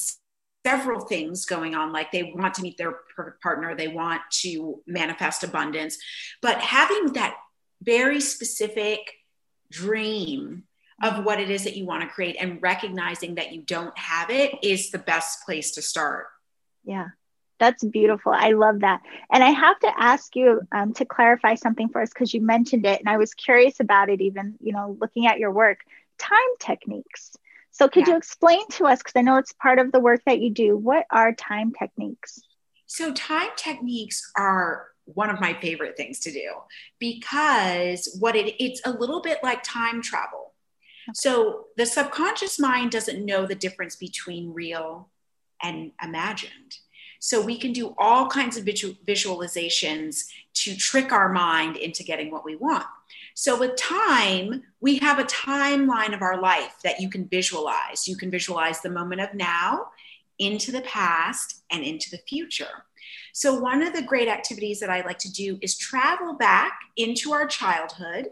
several 0.66 1.00
things 1.00 1.44
going 1.44 1.74
on 1.74 1.92
like 1.92 2.10
they 2.10 2.32
want 2.34 2.54
to 2.54 2.62
meet 2.62 2.78
their 2.78 2.96
partner 3.42 3.74
they 3.74 3.88
want 3.88 4.22
to 4.42 4.82
manifest 4.86 5.42
abundance. 5.44 5.98
But 6.40 6.58
having 6.58 7.12
that 7.14 7.34
very 7.82 8.20
specific 8.20 9.00
dream 9.70 10.64
of 11.04 11.24
what 11.24 11.38
it 11.38 11.50
is 11.50 11.64
that 11.64 11.76
you 11.76 11.84
want 11.84 12.02
to 12.02 12.08
create 12.08 12.36
and 12.40 12.60
recognizing 12.62 13.34
that 13.34 13.52
you 13.52 13.62
don't 13.62 13.96
have 13.98 14.30
it 14.30 14.54
is 14.62 14.90
the 14.90 14.98
best 14.98 15.44
place 15.44 15.72
to 15.72 15.82
start. 15.82 16.26
Yeah, 16.84 17.08
that's 17.58 17.84
beautiful. 17.84 18.32
I 18.32 18.52
love 18.52 18.80
that. 18.80 19.02
And 19.30 19.44
I 19.44 19.50
have 19.50 19.78
to 19.80 19.92
ask 19.96 20.34
you 20.34 20.62
um, 20.72 20.94
to 20.94 21.04
clarify 21.04 21.54
something 21.56 21.90
for 21.90 22.00
us 22.00 22.10
because 22.10 22.32
you 22.32 22.40
mentioned 22.40 22.86
it 22.86 23.00
and 23.00 23.08
I 23.08 23.18
was 23.18 23.34
curious 23.34 23.80
about 23.80 24.08
it, 24.08 24.20
even, 24.20 24.54
you 24.60 24.72
know, 24.72 24.96
looking 25.00 25.26
at 25.26 25.38
your 25.38 25.50
work 25.50 25.80
time 26.18 26.38
techniques. 26.58 27.36
So, 27.70 27.88
could 27.88 28.06
yeah. 28.06 28.12
you 28.12 28.18
explain 28.18 28.66
to 28.72 28.86
us, 28.86 29.00
because 29.00 29.14
I 29.16 29.22
know 29.22 29.36
it's 29.36 29.52
part 29.52 29.80
of 29.80 29.90
the 29.90 29.98
work 29.98 30.20
that 30.26 30.40
you 30.40 30.50
do, 30.50 30.76
what 30.76 31.06
are 31.10 31.32
time 31.34 31.72
techniques? 31.76 32.40
So, 32.86 33.12
time 33.12 33.50
techniques 33.56 34.30
are 34.38 34.86
one 35.06 35.28
of 35.28 35.40
my 35.40 35.54
favorite 35.54 35.96
things 35.96 36.20
to 36.20 36.32
do 36.32 36.50
because 36.98 38.16
what 38.20 38.36
it 38.36 38.54
it's 38.62 38.80
a 38.84 38.90
little 38.90 39.20
bit 39.20 39.38
like 39.42 39.62
time 39.62 40.00
travel 40.00 40.43
so 41.12 41.66
the 41.76 41.86
subconscious 41.86 42.58
mind 42.58 42.90
doesn't 42.90 43.24
know 43.24 43.46
the 43.46 43.54
difference 43.54 43.96
between 43.96 44.54
real 44.54 45.08
and 45.62 45.92
imagined. 46.02 46.78
So 47.18 47.40
we 47.40 47.58
can 47.58 47.72
do 47.72 47.94
all 47.98 48.28
kinds 48.28 48.56
of 48.56 48.64
visualizations 48.64 50.24
to 50.54 50.76
trick 50.76 51.10
our 51.10 51.32
mind 51.32 51.76
into 51.76 52.04
getting 52.04 52.30
what 52.30 52.44
we 52.44 52.54
want. 52.54 52.84
So 53.34 53.58
with 53.58 53.76
time, 53.76 54.62
we 54.80 54.98
have 54.98 55.18
a 55.18 55.24
timeline 55.24 56.14
of 56.14 56.22
our 56.22 56.40
life 56.40 56.76
that 56.84 57.00
you 57.00 57.08
can 57.08 57.26
visualize. 57.26 58.06
You 58.06 58.16
can 58.16 58.30
visualize 58.30 58.80
the 58.80 58.90
moment 58.90 59.22
of 59.22 59.34
now 59.34 59.86
into 60.38 60.70
the 60.70 60.82
past 60.82 61.62
and 61.70 61.82
into 61.82 62.10
the 62.10 62.18
future. 62.28 62.84
So 63.32 63.58
one 63.58 63.82
of 63.82 63.92
the 63.92 64.02
great 64.02 64.28
activities 64.28 64.80
that 64.80 64.90
I 64.90 65.00
like 65.00 65.18
to 65.20 65.32
do 65.32 65.58
is 65.62 65.76
travel 65.76 66.34
back 66.34 66.78
into 66.96 67.32
our 67.32 67.46
childhood. 67.46 68.28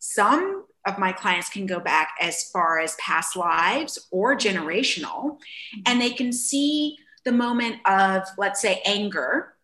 Some 0.00 0.66
of 0.86 0.98
my 0.98 1.12
clients 1.12 1.48
can 1.48 1.66
go 1.66 1.78
back 1.78 2.14
as 2.20 2.50
far 2.50 2.80
as 2.80 2.96
past 2.96 3.36
lives 3.36 4.08
or 4.10 4.36
generational, 4.36 5.36
mm-hmm. 5.36 5.80
and 5.86 6.00
they 6.00 6.10
can 6.10 6.32
see 6.32 6.98
the 7.24 7.32
moment 7.32 7.76
of, 7.86 8.24
let's 8.36 8.60
say, 8.60 8.82
anger. 8.84 9.54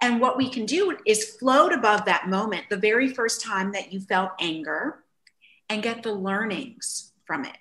And 0.00 0.20
what 0.20 0.36
we 0.36 0.48
can 0.48 0.66
do 0.66 0.96
is 1.06 1.36
float 1.36 1.72
above 1.72 2.04
that 2.04 2.28
moment, 2.28 2.64
the 2.70 2.76
very 2.76 3.08
first 3.08 3.40
time 3.40 3.72
that 3.72 3.92
you 3.92 4.00
felt 4.00 4.32
anger, 4.40 5.04
and 5.68 5.82
get 5.82 6.02
the 6.02 6.12
learnings 6.12 7.12
from 7.24 7.44
it. 7.44 7.56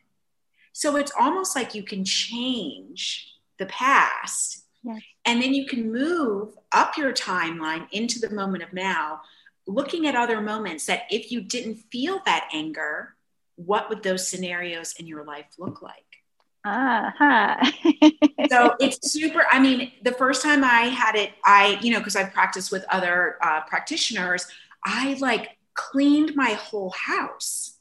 So 0.74 0.96
it's 0.96 1.12
almost 1.20 1.56
like 1.56 1.76
you 1.76 1.84
can 1.84 2.06
change 2.06 3.34
the 3.58 3.66
past. 3.66 4.64
Yes. 4.84 5.02
And 5.26 5.42
then 5.42 5.54
you 5.54 5.66
can 5.66 5.92
move 5.92 6.54
up 6.72 6.98
your 6.98 7.12
timeline 7.12 7.88
into 7.92 8.20
the 8.20 8.30
moment 8.30 8.64
of 8.64 8.74
now 8.74 9.22
looking 9.68 10.08
at 10.08 10.16
other 10.16 10.42
moments 10.42 10.86
that 10.86 11.04
if 11.10 11.32
you 11.32 11.42
didn't 11.42 11.76
feel 11.92 12.22
that 12.26 12.50
anger, 12.54 13.16
what 13.56 13.90
would 13.90 14.04
those 14.04 14.28
scenarios 14.28 14.94
in 14.98 15.08
your 15.08 15.24
life 15.24 15.48
look 15.58 15.82
like? 15.82 16.04
Uh-huh. 16.66 17.56
so 18.50 18.76
it's 18.80 19.12
super. 19.12 19.46
I 19.50 19.60
mean, 19.60 19.92
the 20.04 20.12
first 20.12 20.42
time 20.44 20.64
I 20.64 20.82
had 20.84 21.16
it, 21.16 21.32
I, 21.46 21.80
you 21.82 21.92
know, 21.92 22.00
because 22.00 22.16
I've 22.16 22.34
practiced 22.34 22.72
with 22.72 22.84
other 22.90 23.38
uh, 23.42 23.62
practitioners, 23.62 24.48
I 24.84 25.18
like 25.20 25.58
cleaned 25.74 26.36
my 26.36 26.52
whole 26.52 26.90
house 26.90 27.77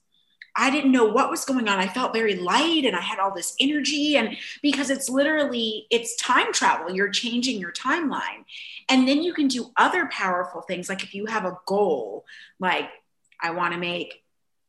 I 0.57 0.71
didn't 0.71 0.92
know 0.92 1.05
what 1.05 1.31
was 1.31 1.45
going 1.45 1.69
on. 1.69 1.79
I 1.79 1.87
felt 1.87 2.14
very 2.14 2.37
light 2.37 2.85
and 2.85 2.97
I 2.97 3.01
had 3.01 3.19
all 3.19 3.35
this 3.35 3.55
energy. 3.61 4.16
And 4.16 4.37
because 4.62 4.88
it's 4.88 5.11
literally, 5.11 5.87
it's 5.90 6.16
time 6.16 6.53
travel, 6.53 6.95
you're 6.95 7.11
changing 7.11 7.61
your 7.61 7.73
timeline. 7.73 8.45
And 8.88 9.07
then 9.07 9.23
you 9.23 9.35
can 9.35 9.49
do 9.49 9.71
other 9.77 10.07
powerful 10.07 10.62
things. 10.62 10.88
Like 10.88 11.03
if 11.03 11.14
you 11.14 11.27
have 11.27 11.45
a 11.45 11.59
goal, 11.66 12.25
like 12.59 12.88
I 13.42 13.51
want 13.51 13.75
to 13.75 13.79
make 13.79 14.23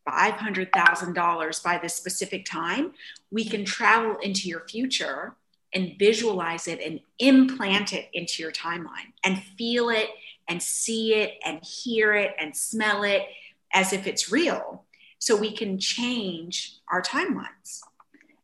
$500,000 0.07 1.63
by 1.63 1.77
this 1.77 1.95
specific 1.95 2.45
time, 2.45 2.93
we 3.31 3.45
can 3.45 3.63
travel 3.63 4.17
into 4.17 4.49
your 4.49 4.67
future 4.67 5.35
and 5.73 5.95
visualize 5.97 6.67
it 6.67 6.79
and 6.81 6.99
implant 7.19 7.93
it 7.93 8.09
into 8.13 8.41
your 8.41 8.51
timeline 8.51 9.13
and 9.23 9.41
feel 9.57 9.89
it 9.89 10.09
and 10.47 10.61
see 10.63 11.13
it 11.13 11.33
and 11.45 11.63
hear 11.63 12.13
it 12.13 12.33
and 12.39 12.55
smell 12.55 13.03
it 13.03 13.23
as 13.73 13.91
if 13.91 14.07
it's 14.07 14.31
real 14.31 14.85
so 15.19 15.35
we 15.35 15.51
can 15.51 15.79
change 15.79 16.79
our 16.91 17.01
timelines. 17.01 17.81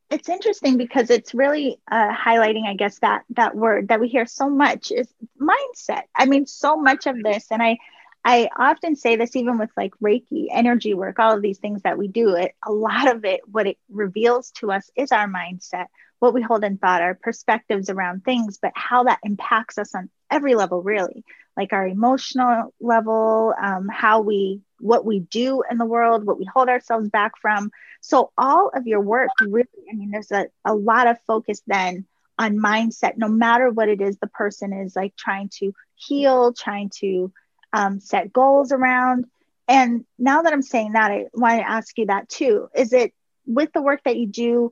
It's 0.09 0.29
interesting 0.29 0.77
because 0.77 1.09
it's 1.09 1.33
really 1.33 1.79
uh, 1.91 2.13
highlighting 2.13 2.67
i 2.67 2.75
guess 2.75 2.99
that 2.99 3.23
that 3.31 3.55
word 3.55 3.88
that 3.88 3.99
we 3.99 4.07
hear 4.07 4.27
so 4.27 4.47
much 4.49 4.91
is 4.91 5.07
mindset. 5.41 6.03
I 6.15 6.25
mean 6.25 6.45
so 6.45 6.77
much 6.77 7.07
of 7.07 7.21
this 7.23 7.47
and 7.49 7.63
i 7.63 7.77
i 8.23 8.47
often 8.55 8.95
say 8.95 9.15
this 9.15 9.36
even 9.36 9.57
with 9.57 9.71
like 9.75 9.93
reiki 10.03 10.47
energy 10.51 10.93
work 10.93 11.17
all 11.17 11.36
of 11.36 11.41
these 11.41 11.57
things 11.57 11.81
that 11.81 11.97
we 11.97 12.07
do 12.07 12.36
it 12.36 12.53
a 12.63 12.71
lot 12.71 13.09
of 13.09 13.25
it 13.25 13.41
what 13.47 13.65
it 13.65 13.77
reveals 13.89 14.51
to 14.51 14.71
us 14.71 14.91
is 14.95 15.12
our 15.12 15.27
mindset 15.27 15.88
what 16.19 16.33
we 16.33 16.43
hold 16.43 16.63
in 16.63 16.77
thought 16.77 17.01
our 17.01 17.15
perspectives 17.15 17.89
around 17.89 18.23
things 18.23 18.59
but 18.62 18.71
how 18.75 19.05
that 19.05 19.19
impacts 19.23 19.79
us 19.79 19.95
on 19.95 20.09
every 20.33 20.55
level 20.55 20.81
really. 20.81 21.23
Like 21.55 21.71
our 21.71 21.88
emotional 21.88 22.73
level 22.81 23.53
um, 23.62 23.88
how 23.88 24.21
we 24.21 24.62
what 24.84 25.06
we 25.06 25.19
do 25.19 25.63
in 25.69 25.78
the 25.78 25.86
world, 25.86 26.26
what 26.26 26.38
we 26.38 26.46
hold 26.46 26.69
ourselves 26.69 27.10
back 27.10 27.34
from. 27.41 27.72
So, 28.02 28.32
all 28.38 28.69
of 28.76 28.86
your 28.86 29.02
work 29.02 29.30
really, 29.41 29.67
I 29.91 29.96
mean, 29.96 30.12
there's 30.12 30.32
a, 30.32 30.48
a 30.65 30.76
lot 30.76 31.08
of 31.08 31.17
focus 31.26 31.62
then 31.65 32.06
on 32.38 32.58
mindset, 32.58 33.17
no 33.17 33.28
matter 33.28 33.69
what 33.69 33.89
it 33.89 34.02
is 34.02 34.17
the 34.17 34.28
person 34.28 34.74
is 34.74 34.96
like 34.96 35.15
trying 35.15 35.50
to 35.60 35.74
heal, 35.96 36.54
trying 36.54 36.89
to 36.96 37.32
um, 37.72 38.00
set 38.00 38.34
goals 38.34 38.72
around. 38.72 39.26
And 39.67 40.06
now 40.19 40.41
that 40.41 40.52
I'm 40.52 40.62
saying 40.62 40.93
that, 40.93 41.12
I 41.12 41.28
want 41.34 41.60
to 41.60 41.69
ask 41.69 41.98
you 41.98 42.08
that 42.08 42.28
too. 42.28 42.69
Is 42.76 42.91
it 42.91 43.13
with 43.46 43.72
the 43.74 43.82
work 43.82 44.02
that 44.04 44.17
you 44.17 44.28
do, 44.28 44.72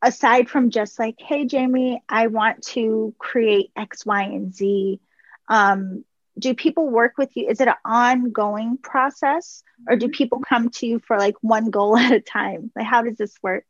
aside 0.00 0.48
from 0.48 0.70
just 0.70 0.98
like, 0.98 1.16
hey, 1.18 1.44
Jamie, 1.44 2.02
I 2.08 2.28
want 2.28 2.62
to 2.68 3.14
create 3.18 3.70
X, 3.76 4.06
Y, 4.06 4.22
and 4.22 4.54
Z? 4.54 5.00
Um, 5.48 6.04
do 6.38 6.54
people 6.54 6.88
work 6.88 7.14
with 7.18 7.30
you? 7.34 7.48
Is 7.48 7.60
it 7.60 7.68
an 7.68 7.74
ongoing 7.84 8.78
process 8.78 9.62
or 9.88 9.96
do 9.96 10.06
mm-hmm. 10.06 10.12
people 10.12 10.40
come 10.40 10.70
to 10.70 10.86
you 10.86 10.98
for 11.00 11.18
like 11.18 11.34
one 11.40 11.70
goal 11.70 11.96
at 11.98 12.12
a 12.12 12.20
time? 12.20 12.70
Like 12.74 12.86
how 12.86 13.02
does 13.02 13.16
this 13.16 13.34
work? 13.42 13.64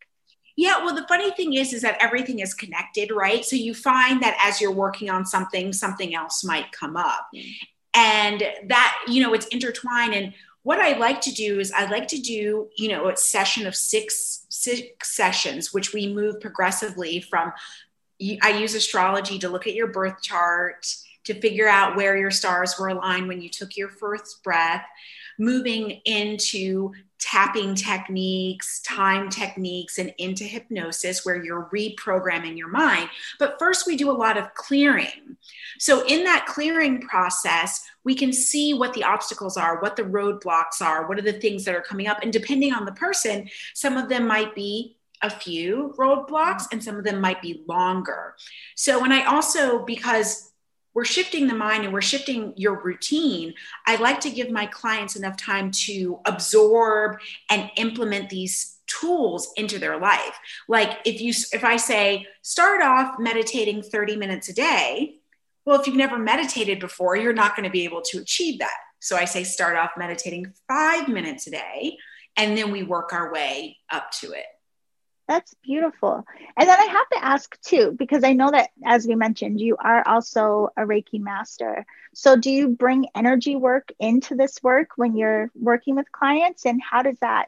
Yeah 0.56 0.84
well 0.84 0.94
the 0.94 1.06
funny 1.08 1.30
thing 1.30 1.54
is 1.54 1.72
is 1.72 1.82
that 1.82 1.96
everything 2.00 2.40
is 2.40 2.54
connected 2.54 3.10
right? 3.10 3.44
So 3.44 3.56
you 3.56 3.74
find 3.74 4.22
that 4.22 4.36
as 4.42 4.60
you're 4.60 4.72
working 4.72 5.10
on 5.10 5.24
something 5.24 5.72
something 5.72 6.14
else 6.14 6.44
might 6.44 6.72
come 6.72 6.96
up. 6.96 7.28
And 7.94 8.42
that 8.68 8.98
you 9.06 9.22
know 9.22 9.34
it's 9.34 9.46
intertwined. 9.46 10.14
And 10.14 10.34
what 10.62 10.78
i 10.78 10.96
like 10.96 11.20
to 11.20 11.32
do 11.32 11.58
is 11.58 11.72
i 11.72 11.84
like 11.86 12.06
to 12.08 12.18
do 12.18 12.68
you 12.76 12.88
know 12.88 13.08
a 13.08 13.16
session 13.16 13.66
of 13.66 13.74
six 13.74 14.46
six 14.48 15.16
sessions 15.16 15.72
which 15.72 15.92
we 15.92 16.12
move 16.12 16.40
progressively 16.40 17.20
from 17.20 17.52
i 18.42 18.50
use 18.50 18.74
astrology 18.74 19.38
to 19.38 19.48
look 19.48 19.66
at 19.66 19.74
your 19.74 19.88
birth 19.88 20.22
chart 20.22 20.86
to 21.24 21.34
figure 21.40 21.68
out 21.68 21.96
where 21.96 22.16
your 22.16 22.30
stars 22.30 22.78
were 22.78 22.88
aligned 22.88 23.28
when 23.28 23.40
you 23.40 23.48
took 23.48 23.76
your 23.76 23.88
first 23.88 24.42
breath, 24.42 24.84
moving 25.38 26.00
into 26.04 26.92
tapping 27.18 27.74
techniques, 27.74 28.80
time 28.80 29.30
techniques, 29.30 29.98
and 29.98 30.12
into 30.18 30.44
hypnosis 30.44 31.24
where 31.24 31.42
you're 31.42 31.70
reprogramming 31.72 32.58
your 32.58 32.68
mind. 32.68 33.08
But 33.38 33.58
first, 33.58 33.86
we 33.86 33.96
do 33.96 34.10
a 34.10 34.12
lot 34.12 34.36
of 34.36 34.52
clearing. 34.54 35.36
So, 35.78 36.04
in 36.06 36.24
that 36.24 36.46
clearing 36.46 37.00
process, 37.00 37.84
we 38.04 38.14
can 38.14 38.32
see 38.32 38.74
what 38.74 38.92
the 38.92 39.04
obstacles 39.04 39.56
are, 39.56 39.80
what 39.80 39.96
the 39.96 40.02
roadblocks 40.02 40.80
are, 40.80 41.08
what 41.08 41.18
are 41.18 41.22
the 41.22 41.32
things 41.32 41.64
that 41.64 41.74
are 41.74 41.82
coming 41.82 42.08
up. 42.08 42.18
And 42.22 42.32
depending 42.32 42.72
on 42.72 42.84
the 42.84 42.92
person, 42.92 43.48
some 43.74 43.96
of 43.96 44.08
them 44.08 44.26
might 44.26 44.54
be 44.54 44.96
a 45.22 45.30
few 45.30 45.94
roadblocks 45.96 46.64
and 46.72 46.82
some 46.82 46.96
of 46.96 47.04
them 47.04 47.20
might 47.20 47.40
be 47.40 47.62
longer. 47.68 48.34
So, 48.74 49.04
and 49.04 49.12
I 49.12 49.24
also, 49.24 49.84
because 49.84 50.51
we're 50.94 51.04
shifting 51.04 51.46
the 51.46 51.54
mind 51.54 51.84
and 51.84 51.92
we're 51.92 52.00
shifting 52.00 52.52
your 52.56 52.82
routine, 52.82 53.54
I 53.86 53.96
like 53.96 54.20
to 54.20 54.30
give 54.30 54.50
my 54.50 54.66
clients 54.66 55.16
enough 55.16 55.36
time 55.36 55.70
to 55.86 56.20
absorb 56.26 57.18
and 57.50 57.70
implement 57.76 58.30
these 58.30 58.80
tools 58.86 59.52
into 59.56 59.78
their 59.78 59.98
life. 59.98 60.38
Like 60.68 60.98
if 61.04 61.20
you 61.20 61.32
if 61.52 61.64
I 61.64 61.76
say 61.76 62.26
start 62.42 62.82
off 62.82 63.18
meditating 63.18 63.82
30 63.82 64.16
minutes 64.16 64.48
a 64.48 64.52
day, 64.52 65.16
well 65.64 65.80
if 65.80 65.86
you've 65.86 65.96
never 65.96 66.18
meditated 66.18 66.78
before, 66.78 67.16
you're 67.16 67.32
not 67.32 67.56
going 67.56 67.64
to 67.64 67.70
be 67.70 67.84
able 67.84 68.02
to 68.10 68.18
achieve 68.18 68.58
that. 68.58 68.76
So 69.00 69.16
I 69.16 69.24
say 69.24 69.44
start 69.44 69.76
off 69.76 69.92
meditating 69.96 70.52
5 70.68 71.08
minutes 71.08 71.46
a 71.46 71.52
day 71.52 71.96
and 72.36 72.56
then 72.56 72.70
we 72.70 72.82
work 72.82 73.12
our 73.12 73.32
way 73.32 73.78
up 73.90 74.10
to 74.20 74.32
it. 74.32 74.46
That's 75.28 75.54
beautiful. 75.62 76.24
And 76.56 76.68
then 76.68 76.78
I 76.78 76.84
have 76.84 77.08
to 77.10 77.24
ask 77.24 77.60
too, 77.62 77.94
because 77.96 78.24
I 78.24 78.32
know 78.32 78.50
that 78.50 78.70
as 78.84 79.06
we 79.06 79.14
mentioned, 79.14 79.60
you 79.60 79.76
are 79.76 80.06
also 80.06 80.68
a 80.76 80.82
Reiki 80.82 81.20
master. 81.20 81.86
So 82.14 82.36
do 82.36 82.50
you 82.50 82.68
bring 82.68 83.06
energy 83.14 83.56
work 83.56 83.90
into 83.98 84.34
this 84.34 84.62
work 84.62 84.88
when 84.96 85.16
you're 85.16 85.50
working 85.54 85.96
with 85.96 86.10
clients? 86.10 86.66
And 86.66 86.82
how 86.82 87.02
does 87.02 87.18
that 87.20 87.46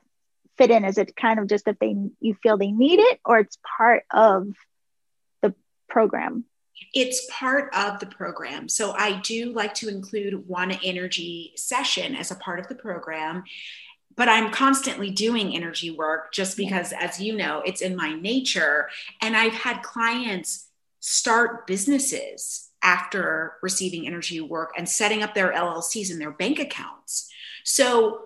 fit 0.56 0.70
in? 0.70 0.84
Is 0.84 0.98
it 0.98 1.16
kind 1.16 1.40
of 1.40 1.48
just 1.48 1.64
that 1.64 1.78
they 1.80 1.96
you 2.20 2.34
feel 2.42 2.56
they 2.56 2.70
need 2.70 3.00
it 3.00 3.20
or 3.24 3.38
it's 3.40 3.58
part 3.76 4.04
of 4.10 4.48
the 5.42 5.54
program? 5.88 6.44
It's 6.92 7.28
part 7.30 7.74
of 7.74 7.98
the 7.98 8.06
program. 8.06 8.68
So 8.68 8.92
I 8.92 9.20
do 9.20 9.52
like 9.52 9.74
to 9.74 9.88
include 9.88 10.48
one 10.48 10.72
energy 10.82 11.52
session 11.56 12.14
as 12.14 12.30
a 12.30 12.36
part 12.36 12.60
of 12.60 12.68
the 12.68 12.74
program 12.76 13.42
but 14.16 14.28
I'm 14.28 14.52
constantly 14.52 15.10
doing 15.10 15.54
energy 15.54 15.90
work 15.90 16.32
just 16.32 16.56
because, 16.56 16.92
as 16.92 17.20
you 17.20 17.36
know, 17.36 17.62
it's 17.64 17.80
in 17.80 17.96
my 17.96 18.14
nature. 18.14 18.88
And 19.20 19.36
I've 19.36 19.52
had 19.52 19.82
clients 19.82 20.68
start 21.00 21.66
businesses 21.66 22.70
after 22.82 23.54
receiving 23.62 24.06
energy 24.06 24.40
work 24.40 24.72
and 24.76 24.88
setting 24.88 25.22
up 25.22 25.34
their 25.34 25.52
LLCs 25.52 26.10
and 26.10 26.20
their 26.20 26.30
bank 26.30 26.58
accounts. 26.58 27.30
So 27.64 28.22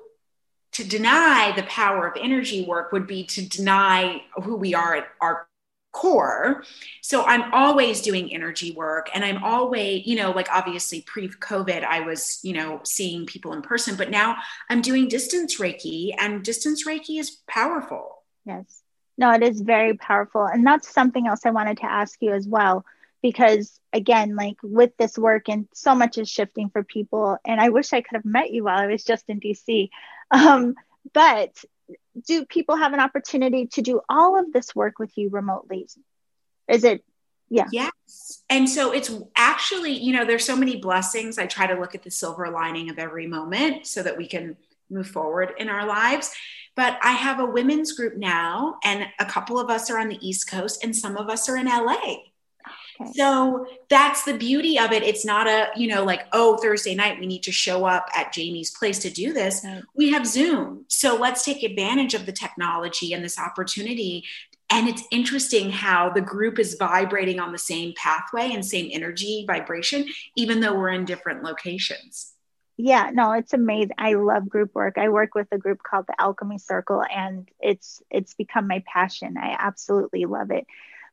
to 0.72 0.84
deny 0.84 1.52
the 1.56 1.62
power 1.64 2.06
of 2.06 2.16
energy 2.20 2.64
work 2.64 2.92
would 2.92 3.06
be 3.06 3.24
to 3.24 3.48
deny 3.48 4.22
who 4.42 4.56
we 4.56 4.74
are 4.74 4.96
at 4.96 5.08
our 5.20 5.48
core. 5.92 6.64
So 7.02 7.24
I'm 7.24 7.52
always 7.52 8.00
doing 8.02 8.32
energy 8.32 8.72
work 8.72 9.08
and 9.14 9.24
I'm 9.24 9.42
always, 9.42 10.06
you 10.06 10.16
know, 10.16 10.30
like 10.30 10.48
obviously 10.52 11.02
pre 11.02 11.28
COVID, 11.28 11.84
I 11.84 12.00
was, 12.00 12.40
you 12.42 12.52
know, 12.52 12.80
seeing 12.84 13.26
people 13.26 13.52
in 13.52 13.62
person, 13.62 13.96
but 13.96 14.10
now 14.10 14.36
I'm 14.68 14.82
doing 14.82 15.08
distance 15.08 15.58
Reiki 15.58 16.14
and 16.18 16.44
distance 16.44 16.86
Reiki 16.86 17.18
is 17.18 17.38
powerful. 17.48 18.22
Yes. 18.44 18.82
No, 19.16 19.32
it 19.32 19.42
is 19.42 19.60
very 19.60 19.94
powerful. 19.94 20.44
And 20.44 20.64
that's 20.64 20.92
something 20.92 21.26
else 21.26 21.44
I 21.44 21.50
wanted 21.50 21.78
to 21.78 21.90
ask 21.90 22.16
you 22.20 22.32
as 22.32 22.46
well. 22.46 22.84
Because 23.20 23.80
again, 23.92 24.36
like 24.36 24.56
with 24.62 24.96
this 24.96 25.18
work, 25.18 25.48
and 25.48 25.66
so 25.74 25.94
much 25.96 26.18
is 26.18 26.30
shifting 26.30 26.70
for 26.70 26.84
people. 26.84 27.36
And 27.44 27.60
I 27.60 27.70
wish 27.70 27.92
I 27.92 28.00
could 28.00 28.14
have 28.14 28.24
met 28.24 28.52
you 28.52 28.64
while 28.64 28.78
I 28.78 28.86
was 28.86 29.02
just 29.02 29.24
in 29.28 29.40
DC. 29.40 29.88
Um, 30.30 30.74
but 31.12 31.64
do 32.26 32.44
people 32.46 32.76
have 32.76 32.92
an 32.92 33.00
opportunity 33.00 33.66
to 33.66 33.82
do 33.82 34.00
all 34.08 34.38
of 34.38 34.52
this 34.52 34.74
work 34.74 34.98
with 34.98 35.16
you 35.16 35.30
remotely? 35.30 35.86
Is 36.68 36.84
it 36.84 37.02
yeah. 37.50 37.66
Yes. 37.72 38.42
And 38.50 38.68
so 38.68 38.92
it's 38.92 39.10
actually, 39.36 39.92
you 39.92 40.12
know, 40.12 40.24
there's 40.24 40.44
so 40.44 40.56
many 40.56 40.76
blessings. 40.76 41.38
I 41.38 41.46
try 41.46 41.66
to 41.66 41.80
look 41.80 41.94
at 41.94 42.02
the 42.02 42.10
silver 42.10 42.50
lining 42.50 42.90
of 42.90 42.98
every 42.98 43.26
moment 43.26 43.86
so 43.86 44.02
that 44.02 44.16
we 44.16 44.26
can 44.26 44.56
move 44.90 45.06
forward 45.06 45.52
in 45.58 45.68
our 45.68 45.86
lives. 45.86 46.34
But 46.76 46.98
I 47.02 47.12
have 47.12 47.40
a 47.40 47.46
women's 47.46 47.92
group 47.92 48.16
now, 48.16 48.76
and 48.84 49.06
a 49.18 49.24
couple 49.24 49.58
of 49.58 49.68
us 49.68 49.90
are 49.90 49.98
on 49.98 50.08
the 50.08 50.26
East 50.26 50.48
Coast, 50.48 50.84
and 50.84 50.94
some 50.94 51.16
of 51.16 51.28
us 51.28 51.48
are 51.48 51.56
in 51.56 51.66
LA. 51.66 52.16
Okay. 53.00 53.12
So 53.12 53.66
that's 53.88 54.24
the 54.24 54.36
beauty 54.36 54.78
of 54.78 54.92
it. 54.92 55.02
It's 55.02 55.24
not 55.24 55.46
a, 55.46 55.68
you 55.76 55.88
know, 55.88 56.04
like, 56.04 56.26
oh, 56.32 56.56
Thursday 56.58 56.94
night, 56.94 57.20
we 57.20 57.26
need 57.26 57.42
to 57.44 57.52
show 57.52 57.84
up 57.84 58.08
at 58.14 58.32
Jamie's 58.32 58.70
place 58.70 58.98
to 59.00 59.10
do 59.10 59.32
this. 59.32 59.62
Right. 59.64 59.82
We 59.94 60.10
have 60.10 60.26
Zoom. 60.26 60.84
So 60.88 61.16
let's 61.16 61.44
take 61.44 61.62
advantage 61.62 62.14
of 62.14 62.26
the 62.26 62.32
technology 62.32 63.12
and 63.12 63.24
this 63.24 63.38
opportunity. 63.38 64.24
And 64.70 64.88
it's 64.88 65.02
interesting 65.10 65.70
how 65.70 66.10
the 66.10 66.20
group 66.20 66.58
is 66.58 66.74
vibrating 66.74 67.40
on 67.40 67.52
the 67.52 67.58
same 67.58 67.94
pathway 67.96 68.52
and 68.52 68.64
same 68.64 68.90
energy 68.92 69.44
vibration, 69.46 70.06
even 70.36 70.60
though 70.60 70.74
we're 70.74 70.90
in 70.90 71.04
different 71.04 71.42
locations. 71.42 72.34
Yeah, 72.80 73.10
no, 73.12 73.32
it's 73.32 73.52
amazing. 73.54 73.96
I 73.98 74.14
love 74.14 74.48
group 74.48 74.72
work. 74.72 74.98
I 74.98 75.08
work 75.08 75.34
with 75.34 75.48
a 75.50 75.58
group 75.58 75.82
called 75.82 76.06
the 76.06 76.20
Alchemy 76.20 76.58
Circle 76.58 77.02
and 77.12 77.48
it's 77.58 78.00
it's 78.08 78.34
become 78.34 78.68
my 78.68 78.84
passion. 78.86 79.36
I 79.36 79.56
absolutely 79.58 80.26
love 80.26 80.52
it 80.52 80.64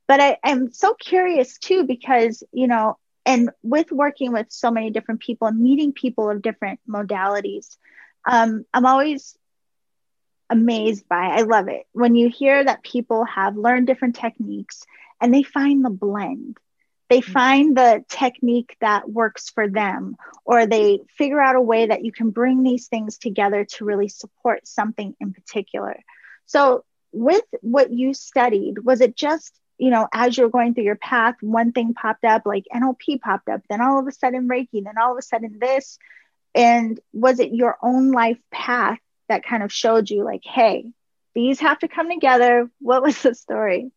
but 0.08 0.20
I, 0.20 0.38
I'm 0.44 0.72
so 0.72 0.94
curious 0.94 1.58
too 1.58 1.84
because 1.84 2.44
you 2.52 2.68
know, 2.68 2.98
and 3.26 3.52
with 3.64 3.92
working 3.92 4.32
with 4.32 4.48
so 4.50 4.72
many 4.72 4.92
different 4.92 5.22
people 5.22 5.48
and 5.48 5.60
meeting 5.60 5.94
people 5.94 6.30
of 6.30 6.42
different 6.42 6.80
modalities, 6.88 7.78
um, 8.26 8.66
I'm 8.74 8.86
always 8.86 9.38
amazed 10.50 11.08
by. 11.08 11.28
I 11.28 11.42
love 11.42 11.68
it 11.68 11.84
when 11.92 12.16
you 12.16 12.30
hear 12.30 12.64
that 12.64 12.84
people 12.84 13.26
have 13.26 13.58
learned 13.58 13.88
different 13.88 14.16
techniques 14.16 14.84
and 15.22 15.34
they 15.34 15.44
find 15.44 15.84
the 15.84 15.90
blend. 15.90 16.58
They 17.10 17.22
mm-hmm. 17.22 17.32
find 17.32 17.78
the 17.78 18.04
technique 18.10 18.76
that 18.82 19.10
works 19.10 19.50
for 19.50 19.70
them, 19.70 20.16
or 20.44 20.66
they 20.66 21.00
figure 21.18 21.42
out 21.42 21.56
a 21.56 21.62
way 21.62 21.88
that 21.88 22.04
you 22.04 22.12
can 22.12 22.32
bring 22.32 22.64
these 22.64 22.88
things 22.88 23.18
together 23.18 23.66
to 23.66 23.86
really 23.86 24.08
support 24.08 24.68
something 24.68 25.16
in 25.20 25.34
particular. 25.34 26.00
So, 26.46 26.84
with 27.12 27.46
what 27.62 27.92
you 27.92 28.14
studied, 28.14 28.80
was 28.80 29.02
it 29.02 29.16
just 29.16 29.58
you 29.78 29.90
know, 29.90 30.08
as 30.14 30.38
you're 30.38 30.50
going 30.50 30.74
through 30.74 30.86
your 30.86 30.96
path, 30.96 31.36
one 31.42 31.72
thing 31.72 31.94
popped 31.94 32.24
up, 32.24 32.44
like 32.46 32.66
NLP 32.74 33.20
popped 33.22 33.50
up, 33.50 33.62
then 33.70 33.82
all 33.82 34.00
of 34.00 34.08
a 34.08 34.12
sudden 34.12 34.48
Reiki, 34.48 34.84
then 34.84 34.98
all 35.02 35.12
of 35.12 35.18
a 35.18 35.22
sudden 35.22 35.58
this. 35.60 35.98
And 36.54 37.00
was 37.12 37.40
it 37.40 37.54
your 37.54 37.78
own 37.82 38.12
life 38.12 38.40
path 38.52 39.00
that 39.28 39.44
kind 39.44 39.64
of 39.64 39.74
showed 39.74 40.10
you, 40.10 40.24
like, 40.24 40.44
hey, 40.46 40.86
these 41.34 41.60
have 41.60 41.80
to 41.80 41.90
come 41.90 42.10
together? 42.10 42.70
What 42.80 43.02
was 43.02 43.22
the 43.22 43.36
story? 43.36 43.92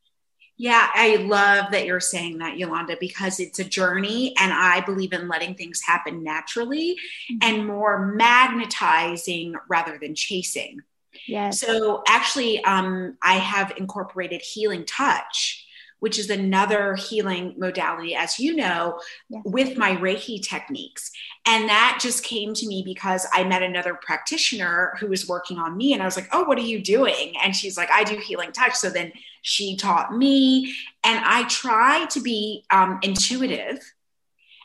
Yeah, 0.57 0.89
I 0.93 1.17
love 1.17 1.71
that 1.71 1.87
you're 1.87 2.01
saying 2.01 2.39
that, 2.39 2.59
Yolanda, 2.59 2.97
because 2.99 3.39
it's 3.39 3.61
a 3.61 3.65
journey 3.65 4.35
and 4.37 4.53
I 4.53 4.81
believe 4.81 5.13
in 5.13 5.29
letting 5.29 5.55
things 5.55 5.81
happen 5.81 6.25
naturally 6.25 6.99
mm-hmm. 7.31 7.39
and 7.43 7.65
more 7.65 8.13
magnetizing 8.13 9.55
rather 9.69 9.99
than 9.99 10.17
chasing. 10.17 10.81
Yes. 11.29 11.61
So 11.61 12.03
actually, 12.09 12.63
um, 12.65 13.17
I 13.23 13.35
have 13.35 13.75
incorporated 13.77 14.43
healing 14.43 14.85
touch 14.85 15.65
which 16.01 16.19
is 16.19 16.31
another 16.31 16.95
healing 16.95 17.55
modality, 17.57 18.15
as 18.15 18.39
you 18.39 18.55
know, 18.55 19.01
yeah. 19.29 19.41
with 19.45 19.77
my 19.77 19.97
Reiki 19.97 20.43
techniques. 20.43 21.11
And 21.47 21.69
that 21.69 21.99
just 22.01 22.25
came 22.25 22.55
to 22.55 22.67
me 22.67 22.83
because 22.85 23.27
I 23.33 23.45
met 23.45 23.63
another 23.63 23.95
practitioner 23.95 24.95
who 25.01 25.09
was 25.09 25.29
working 25.29 25.59
on 25.59 25.77
me. 25.77 25.93
And 25.93 26.03
I 26.03 26.05
was 26.05 26.17
like, 26.17 26.29
Oh, 26.33 26.45
what 26.45 26.59
are 26.59 26.63
you 26.63 26.83
doing? 26.83 27.35
And 27.43 27.55
she's 27.55 27.77
like, 27.77 27.91
I 27.91 28.05
do 28.05 28.17
healing 28.17 28.53
touch. 28.53 28.75
So 28.75 28.91
then 28.91 29.13
she 29.43 29.77
taught 29.77 30.17
me. 30.17 30.75
And 31.05 31.25
I 31.25 31.45
try 31.49 32.07
to 32.07 32.21
be 32.21 32.65
um, 32.71 32.99
intuitive 33.03 33.81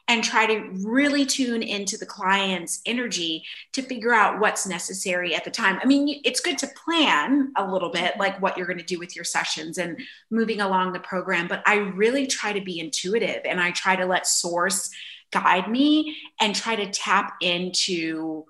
and 0.08 0.24
try 0.24 0.46
to 0.46 0.70
really 0.86 1.26
tune 1.26 1.63
into 1.63 1.98
the 1.98 2.06
client's 2.06 2.82
energy 2.86 3.44
to 3.72 3.82
figure 3.82 4.13
out 4.13 4.39
what's 4.39 4.68
necessary 4.68 5.34
at 5.34 5.46
the 5.46 5.52
time. 5.52 5.80
I 5.82 5.86
mean, 5.86 6.22
it's 6.26 6.42
good 6.42 6.58
to 6.60 6.68
plan 6.68 7.54
a 7.56 7.72
little 7.72 7.89
bit 7.89 8.18
like 8.18 8.42
what 8.42 8.58
you're 8.58 8.68
going 8.68 8.80
to 8.80 8.84
do 8.84 9.00
with 9.00 9.16
your 9.16 9.24
sessions 9.24 9.78
and 9.78 9.98
moving 10.30 10.60
along 10.60 10.92
the 10.92 11.00
program, 11.00 11.48
but 11.48 11.63
I 11.66 11.76
really 11.76 12.28
try 12.28 12.52
to 12.54 12.62
be 12.62 12.80
intuitive 12.80 13.42
and 13.46 13.62
I 13.62 13.72
try 13.72 13.96
to 13.96 14.06
let 14.06 14.28
source 14.28 14.92
guide 15.32 15.70
me 15.70 16.18
and 16.39 16.54
try 16.54 16.76
to 16.76 16.92
tap 16.92 17.38
into 17.42 18.46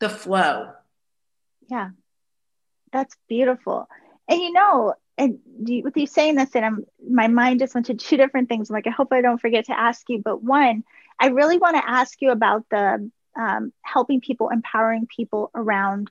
the 0.00 0.08
flow. 0.10 0.72
Yeah. 1.68 1.90
That's 2.92 3.14
beautiful. 3.28 3.88
And 4.28 4.40
you 4.40 4.52
know, 4.52 4.94
and 5.18 5.40
with 5.84 5.96
you 5.96 6.06
saying 6.06 6.36
this, 6.36 6.54
and 6.54 6.64
I'm, 6.64 6.86
my 7.06 7.26
mind 7.26 7.58
just 7.58 7.74
went 7.74 7.86
to 7.86 7.94
two 7.96 8.16
different 8.16 8.48
things. 8.48 8.70
I'm 8.70 8.74
like, 8.74 8.86
I 8.86 8.90
hope 8.90 9.12
I 9.12 9.20
don't 9.20 9.40
forget 9.40 9.66
to 9.66 9.78
ask 9.78 10.08
you. 10.08 10.22
But 10.24 10.42
one, 10.42 10.84
I 11.20 11.28
really 11.28 11.58
want 11.58 11.76
to 11.76 11.88
ask 11.88 12.22
you 12.22 12.30
about 12.30 12.64
the 12.70 13.10
um, 13.36 13.72
helping 13.82 14.20
people, 14.20 14.48
empowering 14.48 15.06
people 15.14 15.50
around, 15.54 16.10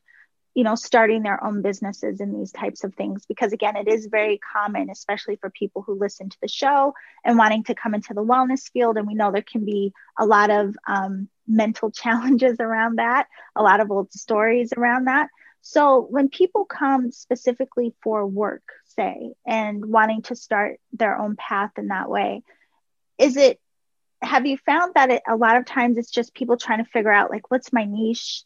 you 0.54 0.64
know, 0.64 0.76
starting 0.76 1.24
their 1.24 1.44
own 1.44 1.62
businesses 1.62 2.20
and 2.20 2.36
these 2.36 2.52
types 2.52 2.84
of 2.84 2.94
things. 2.96 3.26
Because 3.26 3.54
again, 3.54 3.78
it 3.78 3.88
is 3.88 4.08
very 4.08 4.40
common, 4.54 4.90
especially 4.90 5.38
for 5.38 5.50
people 5.50 5.82
who 5.82 5.98
listen 5.98 6.30
to 6.30 6.38
the 6.42 6.48
show 6.48 6.94
and 7.24 7.38
wanting 7.38 7.64
to 7.66 7.76
come 7.76 7.94
into 7.94 8.14
the 8.14 8.24
wellness 8.24 8.70
field. 8.72 8.98
And 8.98 9.08
we 9.08 9.14
know 9.14 9.32
there 9.32 9.42
can 9.42 9.66
be 9.66 9.94
a 10.20 10.26
lot 10.26 10.50
of 10.50 10.76
um, 10.88 11.30
mental 11.48 11.92
challenges 11.92 12.58
around 12.60 12.98
that, 12.98 13.28
a 13.56 13.64
lot 13.64 13.80
of 13.80 13.92
old 13.92 14.12
stories 14.12 14.74
around 14.76 15.06
that. 15.06 15.30
So 15.70 16.00
when 16.00 16.30
people 16.30 16.64
come 16.64 17.12
specifically 17.12 17.94
for 18.02 18.26
work, 18.26 18.64
say, 18.86 19.34
and 19.46 19.86
wanting 19.86 20.22
to 20.24 20.36
start 20.36 20.80
their 20.94 21.20
own 21.20 21.36
path 21.36 21.72
in 21.78 21.90
that 21.90 22.10
way, 22.10 22.44
is 23.18 23.36
it, 23.36 23.60
have 24.22 24.46
you 24.46 24.58
found 24.66 24.94
that 24.94 25.12
it, 25.12 25.24
a 25.28 25.36
lot 25.36 25.58
of 25.58 25.66
times 25.66 25.98
it's 25.98 26.10
just 26.10 26.34
people 26.34 26.56
trying 26.56 26.82
to 26.82 26.90
figure 26.90 27.12
out, 27.12 27.30
like, 27.30 27.52
what's 27.52 27.74
my 27.74 27.84
niche? 27.84 28.46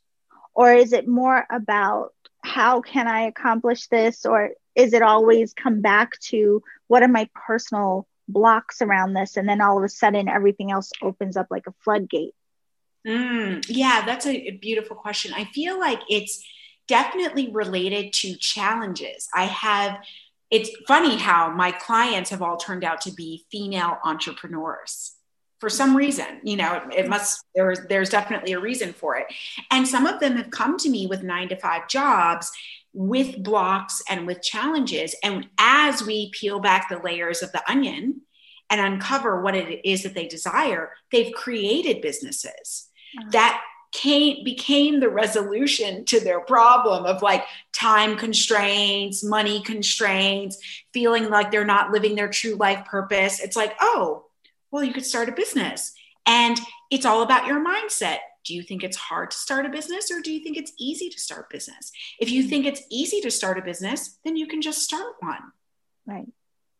Or 0.56 0.74
is 0.74 0.94
it 0.94 1.08
more 1.08 1.46
about 1.52 2.10
how 2.44 2.82
can 2.82 3.08
I 3.08 3.28
accomplish 3.28 3.86
this? 3.86 4.26
Or 4.26 4.50
is 4.74 4.94
it 4.94 5.04
always 5.04 5.54
come 5.54 5.82
back 5.82 6.20
to 6.32 6.64
what 6.88 7.04
are 7.04 7.08
my 7.08 7.30
personal 7.36 8.08
blocks 8.28 8.82
around 8.82 9.14
this? 9.14 9.38
And 9.38 9.48
then 9.48 9.62
all 9.62 9.78
of 9.78 9.84
a 9.84 9.90
sudden 9.90 10.28
everything 10.28 10.72
else 10.72 10.92
opens 11.04 11.38
up 11.38 11.50
like 11.52 11.68
a 11.68 11.74
floodgate? 11.84 12.34
Mm, 13.06 13.64
yeah, 13.70 14.08
that's 14.08 14.26
a, 14.26 14.36
a 14.48 14.52
beautiful 14.58 14.96
question. 14.96 15.36
I 15.36 15.44
feel 15.44 15.80
like 15.80 16.02
it's, 16.10 16.44
definitely 16.92 17.50
related 17.52 18.12
to 18.12 18.36
challenges. 18.36 19.28
I 19.34 19.46
have, 19.46 20.00
it's 20.50 20.70
funny 20.88 21.18
how 21.18 21.50
my 21.50 21.72
clients 21.72 22.30
have 22.30 22.42
all 22.42 22.58
turned 22.58 22.84
out 22.84 23.02
to 23.02 23.12
be 23.12 23.46
female 23.52 23.98
entrepreneurs 24.04 25.16
for 25.60 25.70
some 25.70 25.96
reason 25.96 26.42
you 26.44 26.56
know 26.56 26.82
it, 26.92 27.08
must 27.08 27.46
there's 27.54 27.82
there's 27.88 28.10
definitely 28.10 28.54
a 28.54 28.60
reason 28.60 28.92
for 28.92 29.16
it 29.16 29.28
and 29.70 29.88
some 29.88 30.08
of 30.08 30.20
them 30.20 30.36
have 30.36 30.50
come 30.50 30.76
to 30.76 30.90
me 30.90 31.06
with 31.06 31.22
9 31.22 31.50
to 31.50 31.56
5 31.56 31.88
jobs 31.88 32.52
with 32.94 33.42
blocks 33.42 34.04
and 34.10 34.28
with 34.28 34.42
challenges. 34.42 35.16
And 35.24 35.48
as 35.58 36.04
we 36.04 36.32
peel 36.32 36.60
back 36.60 36.90
the 36.90 37.00
layers 37.00 37.42
of 37.42 37.52
the 37.52 37.70
onion 37.70 38.22
and 38.70 38.82
uncover 38.82 39.42
what 39.42 39.56
it 39.56 39.88
is 39.88 40.04
that 40.04 40.14
they 40.14 40.28
desire, 40.28 40.92
they've 41.12 41.34
created 41.34 42.02
businesses 42.02 42.90
that 43.32 43.62
came 43.92 44.44
became 44.44 45.00
the 45.00 45.10
resolution 45.10 46.06
to 46.06 46.20
their 46.20 46.40
problem 46.40 47.06
of 47.06 47.22
like 47.22 47.46
time 47.74 48.18
constraints, 48.18 49.24
money 49.24 49.62
constraints, 49.62 50.58
feeling 50.94 51.30
like 51.30 51.52
they're 51.52 51.66
not 51.66 51.92
living 51.92 52.16
their 52.16 52.30
true 52.30 52.56
life 52.56 52.86
purpose. 52.86 53.40
It's 53.40 53.56
like, 53.56 53.76
oh, 53.82 54.26
well, 54.72 54.84
you 54.84 54.94
could 54.94 55.06
start 55.06 55.30
a 55.30 55.34
business. 55.34 55.94
And 56.26 56.60
it's 56.90 57.06
all 57.06 57.22
about 57.22 57.48
your 57.48 57.64
mindset. 57.64 58.20
Do 58.46 58.56
you 58.56 58.64
think 58.64 58.84
it's 58.84 58.98
hard 58.98 59.32
to 59.32 59.38
start 59.38 59.66
a 59.66 59.70
business 59.70 60.10
or 60.10 60.22
do 60.22 60.32
you 60.32 60.42
think 60.42 60.58
it's 60.58 60.74
easy 60.80 61.10
to 61.10 61.20
start 61.20 61.50
business? 61.50 61.92
If 62.20 62.32
you 62.32 62.42
mm-hmm. 62.42 62.50
think 62.50 62.66
it's 62.66 62.84
easy 62.90 63.22
to 63.22 63.32
start 63.32 63.60
a 63.60 63.62
business, 63.62 64.18
then 64.24 64.36
you 64.36 64.48
can 64.48 64.62
just 64.62 64.82
start 64.82 65.16
one. 65.20 65.52
Right. 66.08 66.28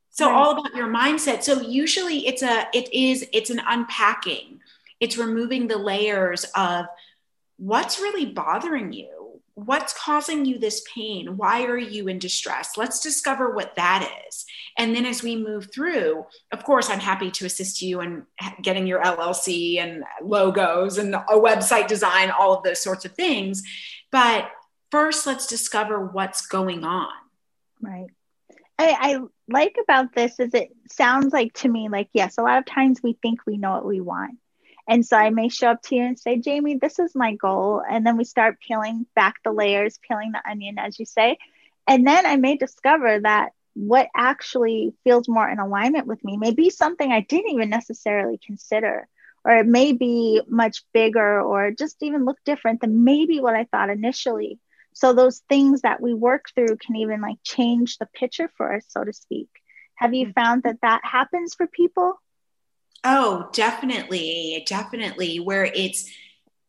So 0.10 0.28
right. 0.28 0.36
all 0.36 0.52
about 0.52 0.76
your 0.76 0.88
mindset. 0.88 1.44
So 1.44 1.62
usually 1.62 2.28
it's 2.28 2.42
a 2.42 2.68
it 2.74 2.92
is 2.94 3.28
it's 3.32 3.50
an 3.50 3.62
unpacking. 3.66 4.61
It's 5.02 5.18
removing 5.18 5.68
the 5.68 5.78
layers 5.78 6.46
of 6.56 6.86
what's 7.58 8.00
really 8.00 8.28
bothering 8.28 8.94
you 8.94 9.22
what's 9.66 9.94
causing 9.94 10.46
you 10.46 10.58
this 10.58 10.84
pain? 10.94 11.38
Why 11.38 11.64
are 11.66 11.78
you 11.78 12.08
in 12.08 12.20
distress? 12.20 12.78
Let's 12.78 13.00
discover 13.00 13.52
what 13.52 13.76
that 13.76 14.10
is. 14.28 14.46
And 14.78 14.96
then 14.96 15.06
as 15.06 15.22
we 15.22 15.36
move 15.36 15.70
through, 15.74 16.26
of 16.52 16.64
course, 16.64 16.90
I'm 16.90 17.00
happy 17.00 17.32
to 17.32 17.46
assist 17.46 17.82
you 17.82 18.02
in 18.02 18.26
getting 18.62 18.88
your 18.88 19.02
LLC 19.02 19.80
and 19.80 20.04
logos 20.24 20.98
and 20.98 21.14
a 21.16 21.34
website 21.34 21.88
design, 21.88 22.32
all 22.32 22.54
of 22.58 22.64
those 22.64 22.82
sorts 22.82 23.06
of 23.06 23.12
things. 23.14 23.64
But 24.12 24.50
first, 24.90 25.28
let's 25.28 25.48
discover 25.48 26.06
what's 26.06 26.48
going 26.48 26.84
on. 26.84 27.12
Right. 27.82 28.08
I, 28.80 28.98
I 29.00 29.20
like 29.48 29.76
about 29.84 30.16
this 30.16 30.40
is 30.40 30.54
it 30.54 30.70
sounds 30.92 31.34
like 31.34 31.54
to 31.56 31.70
me 31.70 31.90
like, 31.90 32.10
yes, 32.14 32.38
a 32.38 32.42
lot 32.42 32.58
of 32.58 32.66
times 32.66 33.02
we 33.04 33.14
think 33.22 33.42
we 33.46 33.58
know 33.58 33.72
what 33.72 33.86
we 33.86 34.02
want 34.02 34.38
and 34.88 35.06
so 35.06 35.18
I 35.18 35.30
may 35.30 35.50
show 35.50 35.70
up 35.70 35.82
to 35.84 35.96
you 35.96 36.04
and 36.04 36.20
say, 36.20 36.38
Jamie, 36.38 36.78
this 36.78 37.00
is 37.00 37.16
my 37.16 37.36
goal. 37.36 37.82
And 37.88 38.06
then 38.06 38.18
we 38.18 38.24
start 38.24 38.60
peeling 38.60 39.06
back 39.16 39.36
the 39.44 39.52
layers, 39.52 40.00
peeling 40.08 40.32
the 40.32 40.42
onion, 40.50 40.78
as 40.80 41.00
you 41.00 41.06
say. 41.06 41.38
And 41.88 42.06
then 42.06 42.26
I 42.26 42.36
may 42.36 42.58
discover 42.58 43.20
that 43.22 43.52
what 43.74 44.10
actually 44.16 44.94
feels 45.04 45.28
more 45.28 45.50
in 45.50 45.60
alignment 45.60 46.08
with 46.08 46.24
me 46.24 46.38
may 46.38 46.52
be 46.52 46.70
something 46.70 47.12
I 47.12 47.22
didn't 47.22 47.52
even 47.52 47.70
necessarily 47.70 48.40
consider, 48.46 49.08
or 49.46 49.56
it 49.58 49.66
may 49.66 49.94
be 49.94 50.42
much 50.48 50.84
bigger 50.94 51.42
or 51.42 51.72
just 51.72 52.02
even 52.04 52.26
look 52.26 52.38
different 52.46 52.82
than 52.82 53.04
maybe 53.04 53.40
what 53.40 53.56
I 53.56 53.66
thought 53.66 53.90
initially. 53.90 54.60
So 54.94 55.14
those 55.14 55.40
things 55.48 55.82
that 55.82 56.02
we 56.02 56.14
work 56.14 56.48
through 56.54 56.78
can 56.78 56.98
even 56.98 57.22
like 57.22 57.38
change 57.44 57.98
the 57.98 58.08
picture 58.08 58.50
for 58.58 58.76
us, 58.76 58.86
so 58.90 59.04
to 59.04 59.14
speak. 59.14 59.48
Have 59.96 60.14
you 60.14 60.28
mm-hmm. 60.28 60.40
found 60.40 60.64
that 60.64 60.82
that 60.82 61.02
happens 61.04 61.56
for 61.56 61.68
people? 61.68 62.20
Oh, 63.04 63.50
definitely. 63.54 64.64
Definitely. 64.68 65.40
Where 65.40 65.66
it's, 65.66 66.10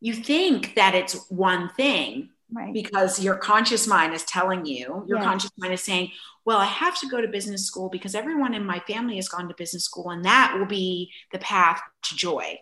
you 0.01 0.14
think 0.14 0.75
that 0.75 0.95
it's 0.95 1.31
one 1.31 1.68
thing 1.71 2.31
right. 2.53 2.73
because 2.73 3.23
your 3.23 3.37
conscious 3.37 3.87
mind 3.87 4.14
is 4.14 4.25
telling 4.25 4.66
you, 4.66 5.05
your 5.07 5.18
conscious 5.18 5.51
mind 5.59 5.75
is 5.75 5.83
saying, 5.83 6.11
well, 6.45 6.59
I 6.59 6.64
have 6.64 6.99
to 7.01 7.09
go 7.09 7.21
to 7.21 7.29
business 7.29 7.64
school 7.66 7.88
because 7.88 8.14
everyone 8.14 8.55
in 8.55 8.66
my 8.66 8.81
family 8.81 9.16
has 9.16 9.29
gone 9.29 9.49
to 9.49 9.55
business 9.55 9.85
school 9.85 10.11
and 10.11 10.25
that 10.25 10.57
will 10.59 10.66
be 10.66 11.12
the 11.31 11.38
path 11.38 11.81
to 12.05 12.16
joy. 12.16 12.59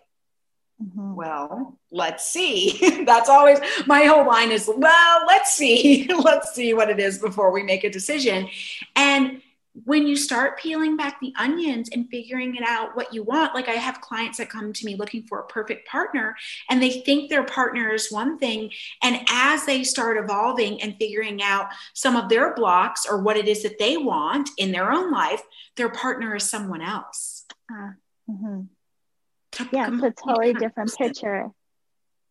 Mm-hmm. 0.81 1.15
Well, 1.15 1.79
let's 1.91 2.27
see. 2.27 3.03
That's 3.05 3.29
always 3.29 3.59
my 3.85 4.03
whole 4.05 4.25
line 4.25 4.51
is, 4.51 4.69
well, 4.75 5.23
let's 5.27 5.53
see. 5.53 6.07
let's 6.23 6.53
see 6.53 6.73
what 6.73 6.89
it 6.89 6.99
is 6.99 7.19
before 7.19 7.51
we 7.51 7.63
make 7.63 7.83
a 7.83 7.89
decision. 7.89 8.49
And 8.95 9.41
when 9.73 10.05
you 10.05 10.17
start 10.17 10.59
peeling 10.59 10.97
back 10.97 11.19
the 11.19 11.33
onions 11.37 11.89
and 11.93 12.09
figuring 12.09 12.55
it 12.55 12.63
out 12.67 12.95
what 12.95 13.13
you 13.13 13.23
want 13.23 13.55
like 13.55 13.69
i 13.69 13.73
have 13.73 14.01
clients 14.01 14.37
that 14.37 14.49
come 14.49 14.73
to 14.73 14.85
me 14.85 14.95
looking 14.95 15.23
for 15.23 15.39
a 15.39 15.45
perfect 15.45 15.87
partner 15.87 16.35
and 16.69 16.81
they 16.81 17.01
think 17.01 17.29
their 17.29 17.43
partner 17.43 17.93
is 17.93 18.11
one 18.11 18.37
thing 18.37 18.69
and 19.01 19.19
as 19.29 19.65
they 19.65 19.83
start 19.83 20.17
evolving 20.17 20.81
and 20.81 20.97
figuring 20.97 21.41
out 21.41 21.67
some 21.93 22.17
of 22.17 22.27
their 22.27 22.53
blocks 22.53 23.05
or 23.09 23.21
what 23.21 23.37
it 23.37 23.47
is 23.47 23.63
that 23.63 23.79
they 23.79 23.95
want 23.95 24.49
in 24.57 24.71
their 24.71 24.91
own 24.91 25.09
life 25.11 25.41
their 25.77 25.89
partner 25.89 26.35
is 26.35 26.49
someone 26.49 26.81
else. 26.81 27.45
Uh, 27.71 27.91
mm-hmm. 28.29 28.61
yeah 29.71 29.89
it's 29.91 30.03
a 30.03 30.11
totally 30.11 30.53
different 30.53 30.93
picture 30.97 31.49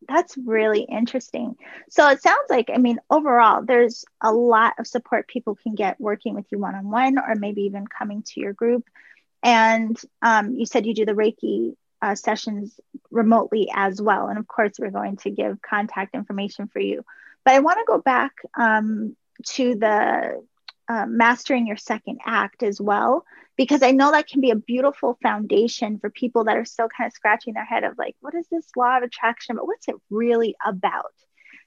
that's 0.08 0.36
really 0.36 0.82
interesting. 0.82 1.56
So 1.88 2.08
it 2.08 2.22
sounds 2.22 2.48
like, 2.48 2.70
I 2.72 2.78
mean, 2.78 2.98
overall, 3.10 3.62
there's 3.62 4.04
a 4.20 4.32
lot 4.32 4.74
of 4.78 4.86
support 4.86 5.28
people 5.28 5.54
can 5.54 5.74
get 5.74 6.00
working 6.00 6.34
with 6.34 6.46
you 6.50 6.58
one 6.58 6.74
on 6.74 6.90
one, 6.90 7.18
or 7.18 7.34
maybe 7.34 7.62
even 7.62 7.86
coming 7.86 8.22
to 8.22 8.40
your 8.40 8.52
group. 8.52 8.84
And 9.42 9.98
um, 10.22 10.54
you 10.54 10.66
said 10.66 10.86
you 10.86 10.94
do 10.94 11.06
the 11.06 11.12
Reiki 11.12 11.74
uh, 12.02 12.14
sessions 12.14 12.78
remotely 13.10 13.70
as 13.74 14.00
well. 14.00 14.28
And 14.28 14.38
of 14.38 14.46
course, 14.46 14.72
we're 14.78 14.90
going 14.90 15.16
to 15.18 15.30
give 15.30 15.60
contact 15.62 16.14
information 16.14 16.68
for 16.68 16.80
you. 16.80 17.04
But 17.44 17.54
I 17.54 17.60
want 17.60 17.78
to 17.78 17.84
go 17.86 17.98
back 17.98 18.32
um, 18.58 19.16
to 19.48 19.74
the 19.74 20.42
uh, 20.88 21.06
mastering 21.06 21.66
your 21.66 21.76
second 21.76 22.20
act 22.24 22.62
as 22.62 22.80
well 22.80 23.24
because 23.60 23.82
i 23.82 23.90
know 23.90 24.10
that 24.10 24.26
can 24.26 24.40
be 24.40 24.50
a 24.50 24.56
beautiful 24.56 25.18
foundation 25.22 25.98
for 25.98 26.08
people 26.08 26.44
that 26.44 26.56
are 26.56 26.64
still 26.64 26.88
kind 26.88 27.06
of 27.06 27.12
scratching 27.12 27.52
their 27.52 27.64
head 27.66 27.84
of 27.84 27.98
like 27.98 28.16
what 28.20 28.34
is 28.34 28.46
this 28.50 28.66
law 28.74 28.96
of 28.96 29.02
attraction 29.02 29.54
but 29.54 29.66
what's 29.66 29.86
it 29.86 29.96
really 30.08 30.56
about? 30.66 31.12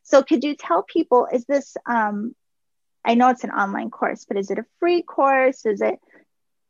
So 0.01 0.23
could 0.23 0.43
you 0.43 0.55
tell 0.55 0.81
people 0.81 1.27
is 1.31 1.45
this 1.45 1.77
um, 1.85 2.33
i 3.05 3.13
know 3.13 3.29
it's 3.29 3.43
an 3.43 3.51
online 3.51 3.91
course 3.91 4.25
but 4.27 4.37
is 4.37 4.49
it 4.49 4.57
a 4.57 4.65
free 4.79 5.03
course? 5.03 5.67
Is 5.67 5.81
it 5.81 5.99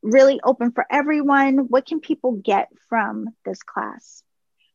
really 0.01 0.41
open 0.43 0.73
for 0.73 0.85
everyone? 0.91 1.69
What 1.69 1.85
can 1.85 2.01
people 2.01 2.33
get 2.33 2.67
from 2.89 3.29
this 3.45 3.63
class? 3.63 4.23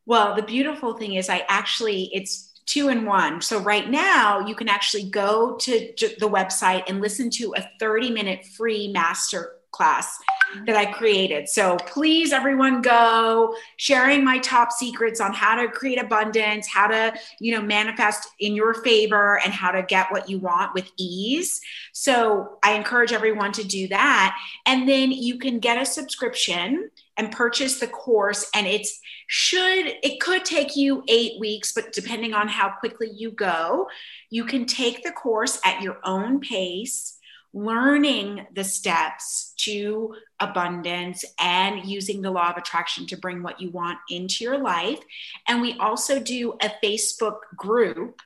Well 0.07 0.35
the 0.35 0.41
beautiful 0.41 0.95
thing 0.95 1.13
is 1.13 1.29
i 1.29 1.45
actually 1.47 2.09
it's 2.11 2.47
two 2.65 2.89
in 2.89 3.05
one. 3.05 3.41
So 3.41 3.59
right 3.59 3.87
now 3.89 4.47
you 4.47 4.55
can 4.55 4.69
actually 4.69 5.09
go 5.09 5.57
to 5.57 5.93
the 6.19 6.29
website 6.29 6.83
and 6.87 7.01
listen 7.01 7.29
to 7.31 7.53
a 7.55 7.69
30 7.79 8.09
minute 8.11 8.45
free 8.45 8.91
master 8.91 9.58
class 9.71 10.17
that 10.65 10.75
I 10.75 10.85
created. 10.85 11.47
So 11.47 11.77
please, 11.77 12.33
everyone, 12.33 12.81
go 12.81 13.55
sharing 13.77 14.23
my 14.23 14.39
top 14.39 14.71
secrets 14.71 15.21
on 15.21 15.33
how 15.33 15.55
to 15.55 15.69
create 15.69 16.01
abundance, 16.01 16.67
how 16.67 16.87
to, 16.87 17.13
you 17.39 17.55
know, 17.55 17.61
manifest 17.61 18.29
in 18.39 18.55
your 18.55 18.73
favor, 18.73 19.39
and 19.39 19.53
how 19.53 19.71
to 19.71 19.83
get 19.83 20.11
what 20.11 20.29
you 20.29 20.39
want 20.39 20.73
with 20.73 20.89
ease. 20.97 21.61
So 21.93 22.57
I 22.63 22.73
encourage 22.73 23.13
everyone 23.13 23.51
to 23.53 23.63
do 23.63 23.87
that. 23.89 24.35
And 24.65 24.87
then 24.89 25.11
you 25.11 25.37
can 25.37 25.59
get 25.59 25.81
a 25.81 25.85
subscription 25.85 26.89
and 27.17 27.31
purchase 27.31 27.79
the 27.79 27.87
course. 27.87 28.49
And 28.55 28.65
it's 28.65 28.99
should, 29.27 29.93
it 30.01 30.19
could 30.19 30.45
take 30.45 30.75
you 30.75 31.03
eight 31.07 31.39
weeks, 31.39 31.73
but 31.73 31.93
depending 31.93 32.33
on 32.33 32.47
how 32.47 32.69
quickly 32.69 33.11
you 33.13 33.29
go, 33.29 33.87
you 34.31 34.45
can 34.45 34.65
take 34.65 35.03
the 35.03 35.11
course 35.11 35.59
at 35.63 35.83
your 35.83 35.97
own 36.03 36.39
pace 36.39 37.18
learning 37.53 38.45
the 38.53 38.63
steps 38.63 39.53
to 39.57 40.15
abundance 40.39 41.25
and 41.39 41.85
using 41.85 42.21
the 42.21 42.31
law 42.31 42.49
of 42.51 42.57
attraction 42.57 43.07
to 43.07 43.17
bring 43.17 43.41
what 43.41 43.59
you 43.59 43.71
want 43.71 43.97
into 44.09 44.43
your 44.43 44.57
life. 44.57 44.99
And 45.47 45.61
we 45.61 45.77
also 45.79 46.19
do 46.19 46.53
a 46.61 46.71
Facebook 46.83 47.39
group 47.55 48.21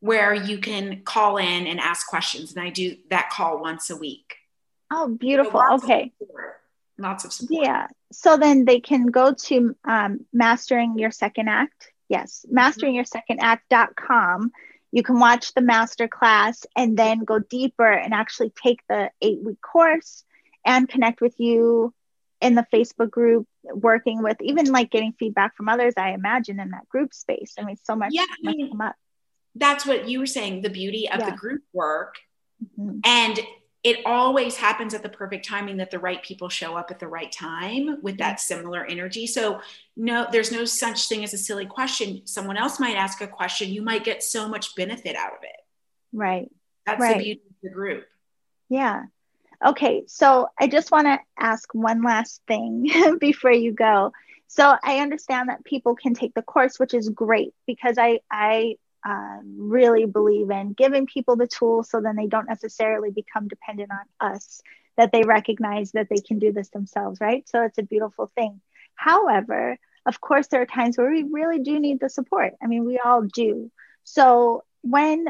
where 0.00 0.34
you 0.34 0.58
can 0.58 1.02
call 1.04 1.36
in 1.36 1.66
and 1.66 1.80
ask 1.80 2.06
questions. 2.06 2.54
And 2.54 2.64
I 2.64 2.70
do 2.70 2.96
that 3.10 3.30
call 3.30 3.60
once 3.60 3.90
a 3.90 3.96
week. 3.96 4.36
Oh, 4.90 5.08
beautiful. 5.08 5.60
So 5.60 5.74
okay. 5.76 6.12
Of 6.20 6.28
lots 6.98 7.24
of 7.24 7.32
support. 7.32 7.64
Yeah. 7.64 7.86
So 8.12 8.36
then 8.36 8.64
they 8.64 8.80
can 8.80 9.06
go 9.06 9.34
to 9.34 9.76
um, 9.84 10.26
Mastering 10.32 10.98
Your 10.98 11.10
Second 11.10 11.48
Act. 11.48 11.92
Yes, 12.08 12.44
mm-hmm. 12.46 12.54
You 14.96 15.02
can 15.02 15.18
watch 15.18 15.52
the 15.52 15.60
master 15.60 16.08
class 16.08 16.64
and 16.74 16.96
then 16.96 17.18
go 17.18 17.38
deeper 17.38 17.86
and 17.86 18.14
actually 18.14 18.50
take 18.64 18.80
the 18.88 19.10
eight 19.20 19.44
week 19.44 19.60
course 19.60 20.24
and 20.64 20.88
connect 20.88 21.20
with 21.20 21.38
you 21.38 21.92
in 22.40 22.54
the 22.54 22.66
Facebook 22.72 23.10
group, 23.10 23.46
working 23.62 24.22
with 24.22 24.38
even 24.40 24.72
like 24.72 24.90
getting 24.90 25.12
feedback 25.18 25.54
from 25.54 25.68
others, 25.68 25.92
I 25.98 26.12
imagine 26.12 26.58
in 26.58 26.70
that 26.70 26.88
group 26.88 27.12
space. 27.12 27.56
I 27.58 27.64
mean, 27.64 27.76
so 27.84 27.94
much 27.94 28.12
yeah, 28.14 28.24
I 28.46 28.52
mean, 28.52 28.70
come 28.70 28.80
up. 28.80 28.96
That's 29.54 29.84
what 29.84 30.08
you 30.08 30.18
were 30.18 30.26
saying, 30.26 30.62
the 30.62 30.70
beauty 30.70 31.10
of 31.10 31.20
yeah. 31.20 31.28
the 31.28 31.36
group 31.36 31.60
work. 31.74 32.14
Mm-hmm. 32.80 33.00
And 33.04 33.40
it 33.82 34.04
always 34.04 34.56
happens 34.56 34.94
at 34.94 35.02
the 35.02 35.08
perfect 35.08 35.46
timing 35.46 35.76
that 35.76 35.90
the 35.90 35.98
right 35.98 36.22
people 36.22 36.48
show 36.48 36.76
up 36.76 36.90
at 36.90 36.98
the 36.98 37.06
right 37.06 37.30
time 37.30 38.00
with 38.02 38.18
that 38.18 38.38
mm-hmm. 38.38 38.54
similar 38.54 38.84
energy. 38.84 39.26
So 39.26 39.60
no, 39.96 40.26
there's 40.30 40.50
no 40.50 40.64
such 40.64 41.08
thing 41.08 41.22
as 41.22 41.34
a 41.34 41.38
silly 41.38 41.66
question. 41.66 42.26
Someone 42.26 42.56
else 42.56 42.80
might 42.80 42.96
ask 42.96 43.20
a 43.20 43.28
question. 43.28 43.70
You 43.70 43.82
might 43.82 44.04
get 44.04 44.22
so 44.22 44.48
much 44.48 44.74
benefit 44.74 45.14
out 45.14 45.32
of 45.32 45.38
it. 45.42 45.60
Right. 46.12 46.50
That's 46.84 47.00
right. 47.00 47.18
the 47.18 47.24
beauty 47.24 47.42
of 47.48 47.56
the 47.62 47.70
group. 47.70 48.06
Yeah. 48.68 49.04
Okay. 49.64 50.04
So 50.06 50.48
I 50.58 50.66
just 50.66 50.90
want 50.90 51.06
to 51.06 51.18
ask 51.38 51.72
one 51.72 52.02
last 52.02 52.42
thing 52.48 52.90
before 53.20 53.52
you 53.52 53.72
go. 53.72 54.12
So 54.48 54.76
I 54.82 54.98
understand 55.00 55.48
that 55.48 55.64
people 55.64 55.94
can 55.94 56.14
take 56.14 56.34
the 56.34 56.42
course, 56.42 56.78
which 56.78 56.94
is 56.94 57.08
great 57.08 57.52
because 57.66 57.98
I, 57.98 58.20
I 58.30 58.76
uh, 59.06 59.38
really 59.56 60.04
believe 60.04 60.50
in 60.50 60.72
giving 60.72 61.06
people 61.06 61.36
the 61.36 61.46
tools 61.46 61.88
so 61.88 62.00
then 62.00 62.16
they 62.16 62.26
don't 62.26 62.48
necessarily 62.48 63.10
become 63.10 63.46
dependent 63.46 63.90
on 63.92 64.32
us, 64.32 64.60
that 64.96 65.12
they 65.12 65.22
recognize 65.22 65.92
that 65.92 66.08
they 66.10 66.16
can 66.16 66.38
do 66.38 66.52
this 66.52 66.70
themselves, 66.70 67.20
right? 67.20 67.48
So 67.48 67.62
it's 67.62 67.78
a 67.78 67.82
beautiful 67.82 68.32
thing. 68.34 68.60
However, 68.96 69.78
of 70.06 70.20
course, 70.20 70.48
there 70.48 70.62
are 70.62 70.66
times 70.66 70.98
where 70.98 71.10
we 71.10 71.22
really 71.22 71.60
do 71.60 71.78
need 71.78 72.00
the 72.00 72.08
support. 72.08 72.54
I 72.62 72.66
mean, 72.66 72.84
we 72.84 72.98
all 72.98 73.22
do. 73.22 73.70
So 74.04 74.64
when 74.82 75.26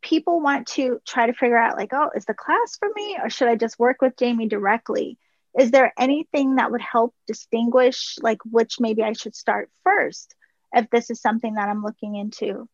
people 0.00 0.40
want 0.40 0.66
to 0.68 1.00
try 1.06 1.26
to 1.26 1.32
figure 1.32 1.56
out, 1.56 1.76
like, 1.76 1.92
oh, 1.92 2.10
is 2.16 2.24
the 2.24 2.34
class 2.34 2.76
for 2.78 2.88
me 2.94 3.18
or 3.22 3.30
should 3.30 3.48
I 3.48 3.56
just 3.56 3.78
work 3.78 4.02
with 4.02 4.16
Jamie 4.16 4.48
directly? 4.48 5.18
Is 5.58 5.70
there 5.70 5.92
anything 5.98 6.56
that 6.56 6.70
would 6.70 6.80
help 6.80 7.14
distinguish, 7.26 8.16
like, 8.20 8.38
which 8.44 8.80
maybe 8.80 9.02
I 9.02 9.12
should 9.12 9.36
start 9.36 9.70
first 9.84 10.34
if 10.72 10.88
this 10.90 11.10
is 11.10 11.20
something 11.20 11.54
that 11.54 11.68
I'm 11.68 11.82
looking 11.82 12.16
into? 12.16 12.68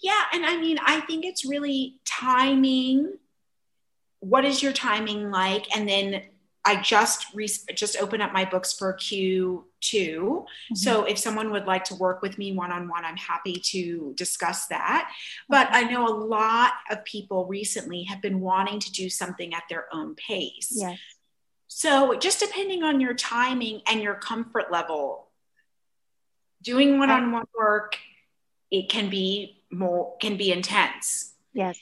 Yeah. 0.00 0.22
And 0.32 0.46
I 0.46 0.56
mean, 0.56 0.78
I 0.84 1.00
think 1.00 1.24
it's 1.24 1.44
really 1.44 1.96
timing. 2.04 3.14
What 4.20 4.44
is 4.44 4.62
your 4.62 4.72
timing 4.72 5.30
like? 5.30 5.74
And 5.76 5.88
then 5.88 6.22
I 6.64 6.80
just 6.82 7.34
re- 7.34 7.48
just 7.74 7.96
opened 8.00 8.22
up 8.22 8.32
my 8.32 8.44
books 8.44 8.74
for 8.74 8.92
Q2. 8.92 9.64
Mm-hmm. 9.82 10.74
So 10.74 11.04
if 11.04 11.18
someone 11.18 11.50
would 11.50 11.64
like 11.64 11.84
to 11.84 11.94
work 11.94 12.20
with 12.20 12.36
me 12.36 12.52
one 12.52 12.70
on 12.70 12.88
one, 12.88 13.06
I'm 13.06 13.16
happy 13.16 13.54
to 13.54 14.12
discuss 14.16 14.66
that. 14.66 15.10
But 15.48 15.68
I 15.70 15.84
know 15.84 16.06
a 16.06 16.12
lot 16.12 16.72
of 16.90 17.04
people 17.04 17.46
recently 17.46 18.02
have 18.04 18.20
been 18.20 18.40
wanting 18.40 18.80
to 18.80 18.92
do 18.92 19.08
something 19.08 19.54
at 19.54 19.62
their 19.70 19.86
own 19.92 20.14
pace. 20.16 20.72
Yes. 20.74 20.98
So 21.68 22.18
just 22.18 22.40
depending 22.40 22.82
on 22.82 23.00
your 23.00 23.14
timing 23.14 23.80
and 23.86 24.02
your 24.02 24.16
comfort 24.16 24.70
level, 24.70 25.28
doing 26.62 26.98
one 26.98 27.10
on 27.10 27.32
one 27.32 27.46
work, 27.56 27.96
it 28.70 28.88
can 28.88 29.10
be 29.10 29.62
more, 29.70 30.16
can 30.18 30.36
be 30.36 30.52
intense. 30.52 31.34
Yes 31.52 31.78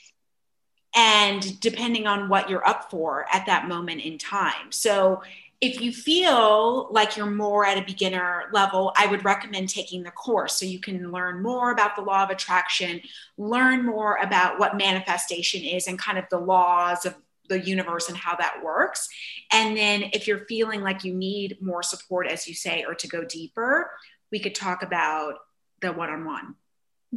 and 0.97 1.59
depending 1.59 2.07
on 2.07 2.27
what 2.27 2.49
you're 2.49 2.67
up 2.67 2.89
for 2.89 3.27
at 3.31 3.45
that 3.45 3.67
moment 3.67 4.01
in 4.01 4.17
time. 4.17 4.71
So 4.71 5.21
if 5.61 5.79
you 5.79 5.91
feel 5.91 6.87
like 6.91 7.15
you're 7.15 7.25
more 7.27 7.65
at 7.65 7.77
a 7.77 7.85
beginner 7.85 8.45
level, 8.51 8.91
I 8.95 9.05
would 9.05 9.23
recommend 9.23 9.69
taking 9.69 10.03
the 10.03 10.11
course 10.11 10.57
so 10.57 10.65
you 10.65 10.79
can 10.79 11.11
learn 11.11 11.41
more 11.41 11.71
about 11.71 11.95
the 11.95 12.01
law 12.01 12.23
of 12.23 12.31
attraction, 12.31 13.01
learn 13.37 13.85
more 13.85 14.17
about 14.17 14.59
what 14.59 14.77
manifestation 14.77 15.63
is 15.63 15.87
and 15.87 15.99
kind 15.99 16.17
of 16.17 16.25
the 16.29 16.39
laws 16.39 17.05
of 17.05 17.15
the 17.47 17.59
universe 17.59 18.09
and 18.09 18.17
how 18.17 18.35
that 18.35 18.63
works. 18.63 19.07
And 19.51 19.77
then 19.77 20.09
if 20.13 20.27
you're 20.27 20.45
feeling 20.45 20.81
like 20.81 21.03
you 21.03 21.13
need 21.13 21.57
more 21.61 21.83
support, 21.83 22.27
as 22.27 22.47
you 22.47 22.53
say, 22.53 22.85
or 22.87 22.95
to 22.95 23.07
go 23.07 23.23
deeper, 23.23 23.91
we 24.31 24.39
could 24.39 24.55
talk 24.55 24.83
about 24.83 25.35
the 25.81 25.91
one 25.91 26.09
on 26.09 26.25
one. 26.25 26.55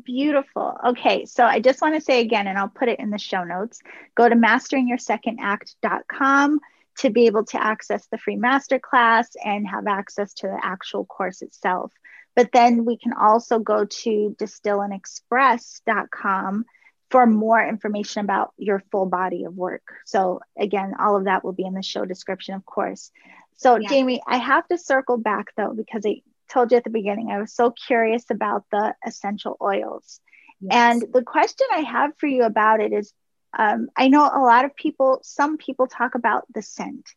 Beautiful. 0.05 0.77
Okay, 0.87 1.25
so 1.27 1.45
I 1.45 1.61
just 1.61 1.83
want 1.83 1.97
to 1.97 2.01
say 2.01 2.21
again, 2.21 2.47
and 2.47 2.57
I'll 2.57 2.69
put 2.69 2.89
it 2.89 3.01
in 3.01 3.11
the 3.11 3.19
show 3.19 3.43
notes 3.45 3.81
go 4.15 4.29
to 4.29 4.37
masteringyoursecond-act.com 4.37 6.61
to 6.99 7.11
be 7.11 7.27
able 7.27 7.45
to 7.47 7.61
access 7.63 8.07
the 8.07 8.19
free 8.19 8.37
masterclass 8.37 9.27
and 9.45 9.67
have 9.67 9.87
access 9.87 10.35
to 10.35 10.47
the 10.47 10.61
actual 10.63 11.05
course 11.07 11.43
itself. 11.43 11.93
But 12.37 12.53
then 12.53 12.85
we 12.85 12.99
can 12.99 13.13
also 13.13 13.59
go 13.59 13.85
to 13.85 14.37
distillandexpress.com 14.39 16.65
for 17.11 17.27
more 17.27 17.67
information 17.67 18.25
about 18.25 18.53
your 18.57 18.85
full 18.93 19.07
body 19.07 19.43
of 19.45 19.57
work. 19.57 19.83
So, 20.05 20.41
again, 20.57 20.95
all 21.01 21.17
of 21.17 21.25
that 21.25 21.45
will 21.45 21.53
be 21.53 21.65
in 21.65 21.75
the 21.75 21.83
show 21.83 22.05
description, 22.05 22.55
of 22.55 22.65
course. 22.65 23.11
So, 23.57 23.75
yeah. 23.77 23.89
Jamie, 23.89 24.23
I 24.27 24.37
have 24.37 24.69
to 24.69 24.79
circle 24.79 25.17
back 25.17 25.47
though, 25.57 25.73
because 25.75 26.07
I, 26.07 26.23
told 26.51 26.71
you 26.71 26.77
at 26.77 26.85
the 26.85 26.91
beginning, 26.91 27.31
I 27.31 27.39
was 27.39 27.55
so 27.55 27.71
curious 27.71 28.25
about 28.31 28.65
the 28.71 28.95
essential 29.07 29.57
oils. 29.63 30.21
Yes. 30.61 30.73
And 30.73 31.13
the 31.13 31.23
question 31.23 31.67
I 31.73 31.81
have 31.81 32.13
for 32.19 32.27
you 32.27 32.43
about 32.43 32.81
it 32.81 32.93
is 32.93 33.13
um, 33.59 33.89
I 33.97 34.09
know 34.09 34.25
a 34.25 34.43
lot 34.43 34.65
of 34.65 34.77
people, 34.77 35.21
some 35.23 35.57
people 35.57 35.87
talk 35.87 36.15
about 36.15 36.45
the 36.53 36.63
scent 36.63 37.09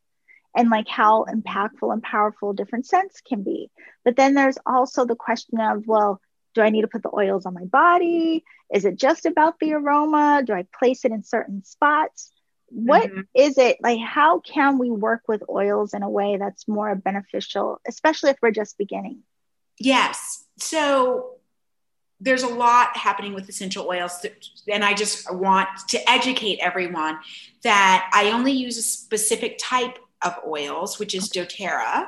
and 0.55 0.69
like 0.69 0.87
how 0.87 1.25
impactful 1.25 1.91
and 1.91 2.01
powerful 2.01 2.53
different 2.53 2.85
scents 2.85 3.21
can 3.21 3.43
be. 3.43 3.69
But 4.05 4.15
then 4.15 4.33
there's 4.33 4.57
also 4.65 5.05
the 5.05 5.15
question 5.15 5.59
of, 5.59 5.83
well, 5.87 6.21
do 6.53 6.61
I 6.61 6.69
need 6.69 6.81
to 6.81 6.87
put 6.87 7.03
the 7.03 7.13
oils 7.13 7.45
on 7.45 7.53
my 7.53 7.65
body? 7.65 8.43
Is 8.71 8.85
it 8.85 8.95
just 8.95 9.25
about 9.25 9.59
the 9.59 9.73
aroma? 9.73 10.43
Do 10.45 10.53
I 10.53 10.65
place 10.77 11.05
it 11.05 11.11
in 11.11 11.23
certain 11.23 11.63
spots? 11.63 12.31
What 12.73 13.03
mm-hmm. 13.03 13.21
is 13.35 13.57
it 13.59 13.77
like? 13.81 13.99
How 13.99 14.39
can 14.39 14.79
we 14.79 14.89
work 14.89 15.21
with 15.27 15.43
oils 15.47 15.93
in 15.93 16.01
a 16.01 16.09
way 16.09 16.37
that's 16.37 16.67
more 16.67 16.95
beneficial, 16.95 17.79
especially 17.87 18.31
if 18.31 18.37
we're 18.41 18.51
just 18.51 18.77
beginning? 18.79 19.19
Yes. 19.79 20.43
So 20.57 21.35
there's 22.19 22.41
a 22.41 22.47
lot 22.47 22.97
happening 22.97 23.33
with 23.33 23.47
essential 23.47 23.87
oils, 23.87 24.25
and 24.71 24.83
I 24.83 24.95
just 24.95 25.31
want 25.31 25.69
to 25.89 26.09
educate 26.09 26.59
everyone 26.61 27.19
that 27.63 28.09
I 28.11 28.31
only 28.31 28.53
use 28.53 28.77
a 28.77 28.81
specific 28.81 29.59
type 29.61 29.99
of 30.23 30.35
oils, 30.47 30.97
which 30.97 31.13
is 31.13 31.29
doTERRA. 31.29 32.07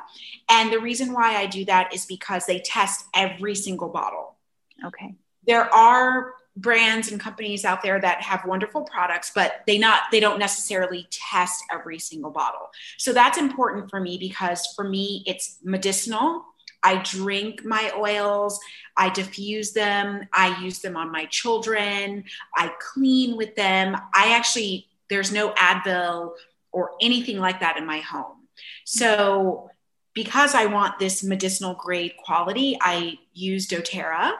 And 0.49 0.71
the 0.71 0.80
reason 0.80 1.13
why 1.13 1.36
I 1.36 1.45
do 1.45 1.65
that 1.65 1.93
is 1.93 2.06
because 2.06 2.45
they 2.45 2.60
test 2.60 3.06
every 3.13 3.56
single 3.56 3.89
bottle. 3.89 4.36
Okay. 4.84 5.13
There 5.45 5.71
are 5.73 6.34
brands 6.58 7.12
and 7.12 7.20
companies 7.20 7.65
out 7.65 7.84
there 7.84 8.00
that 8.00 8.22
have 8.22 8.46
wonderful 8.46 8.84
products 8.84 9.32
but 9.36 9.62
they 9.68 9.78
not 9.78 10.04
they 10.12 10.20
don't 10.20 10.39
necessarily 10.39 11.08
test 11.12 11.63
every 11.72 12.00
single 12.00 12.32
bottle. 12.32 12.70
So 12.98 13.13
that's 13.13 13.38
important 13.38 13.89
for 13.89 14.00
me 14.00 14.18
because 14.18 14.68
for 14.76 14.88
me 14.88 15.24
it's 15.26 15.58
medicinal. 15.63 16.46
I 16.84 17.02
drink 17.04 17.65
my 17.65 17.91
oils 17.98 18.60
i 18.98 19.10
diffuse 19.10 19.72
them 19.72 20.22
i 20.34 20.62
use 20.62 20.80
them 20.80 20.96
on 20.96 21.12
my 21.12 21.26
children 21.26 22.24
i 22.56 22.72
clean 22.80 23.36
with 23.38 23.56
them. 23.56 23.96
I 24.13 24.34
actually 24.34 24.88
there's 25.10 25.32
no 25.32 25.52
advil 25.54 26.34
or 26.72 26.91
anything 27.02 27.39
like 27.39 27.60
that 27.60 27.78
in 27.78 27.86
my 27.86 28.00
home. 28.00 28.48
So 28.86 29.70
because 30.13 30.56
i 30.56 30.65
want 30.65 31.00
this 31.00 31.24
medicinal 31.24 31.74
grade 31.74 32.13
quality 32.24 32.78
i 32.82 33.18
use 33.34 33.68
doterra 33.68 34.34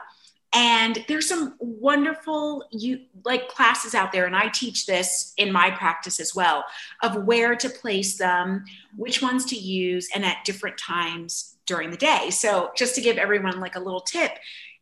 and 0.56 1.04
there's 1.06 1.28
some 1.28 1.54
wonderful 1.58 2.64
you 2.72 3.00
like 3.24 3.48
classes 3.48 3.94
out 3.94 4.10
there 4.10 4.24
and 4.24 4.34
i 4.34 4.48
teach 4.48 4.86
this 4.86 5.34
in 5.36 5.52
my 5.52 5.70
practice 5.70 6.18
as 6.18 6.34
well 6.34 6.64
of 7.02 7.24
where 7.24 7.54
to 7.54 7.68
place 7.68 8.16
them 8.16 8.64
which 8.96 9.20
ones 9.20 9.44
to 9.44 9.56
use 9.56 10.08
and 10.14 10.24
at 10.24 10.44
different 10.44 10.78
times 10.78 11.56
during 11.66 11.90
the 11.90 11.96
day. 11.96 12.30
So 12.30 12.70
just 12.76 12.94
to 12.94 13.00
give 13.00 13.18
everyone 13.18 13.60
like 13.60 13.76
a 13.76 13.80
little 13.80 14.00
tip 14.00 14.32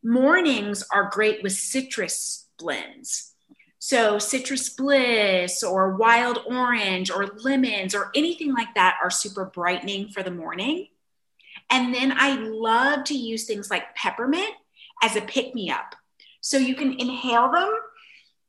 mornings 0.02 0.84
are 0.92 1.10
great 1.10 1.42
with 1.42 1.52
citrus 1.52 2.46
blends. 2.58 3.32
So 3.78 4.18
citrus 4.18 4.68
bliss 4.68 5.62
or 5.62 5.96
wild 5.96 6.40
orange 6.46 7.10
or 7.10 7.26
lemons 7.26 7.94
or 7.94 8.10
anything 8.14 8.54
like 8.54 8.74
that 8.74 8.98
are 9.02 9.10
super 9.10 9.46
brightening 9.46 10.08
for 10.08 10.22
the 10.22 10.30
morning. 10.30 10.88
And 11.70 11.94
then 11.94 12.12
i 12.16 12.37
love 12.37 13.04
to 13.04 13.14
use 13.14 13.46
things 13.46 13.70
like 13.70 13.94
peppermint 13.94 14.52
as 15.02 15.16
a 15.16 15.20
pick 15.20 15.54
me 15.54 15.70
up. 15.70 15.94
So 16.40 16.59
you 16.59 16.74
can 16.74 16.98
inhale 17.00 17.50
them 17.50 17.72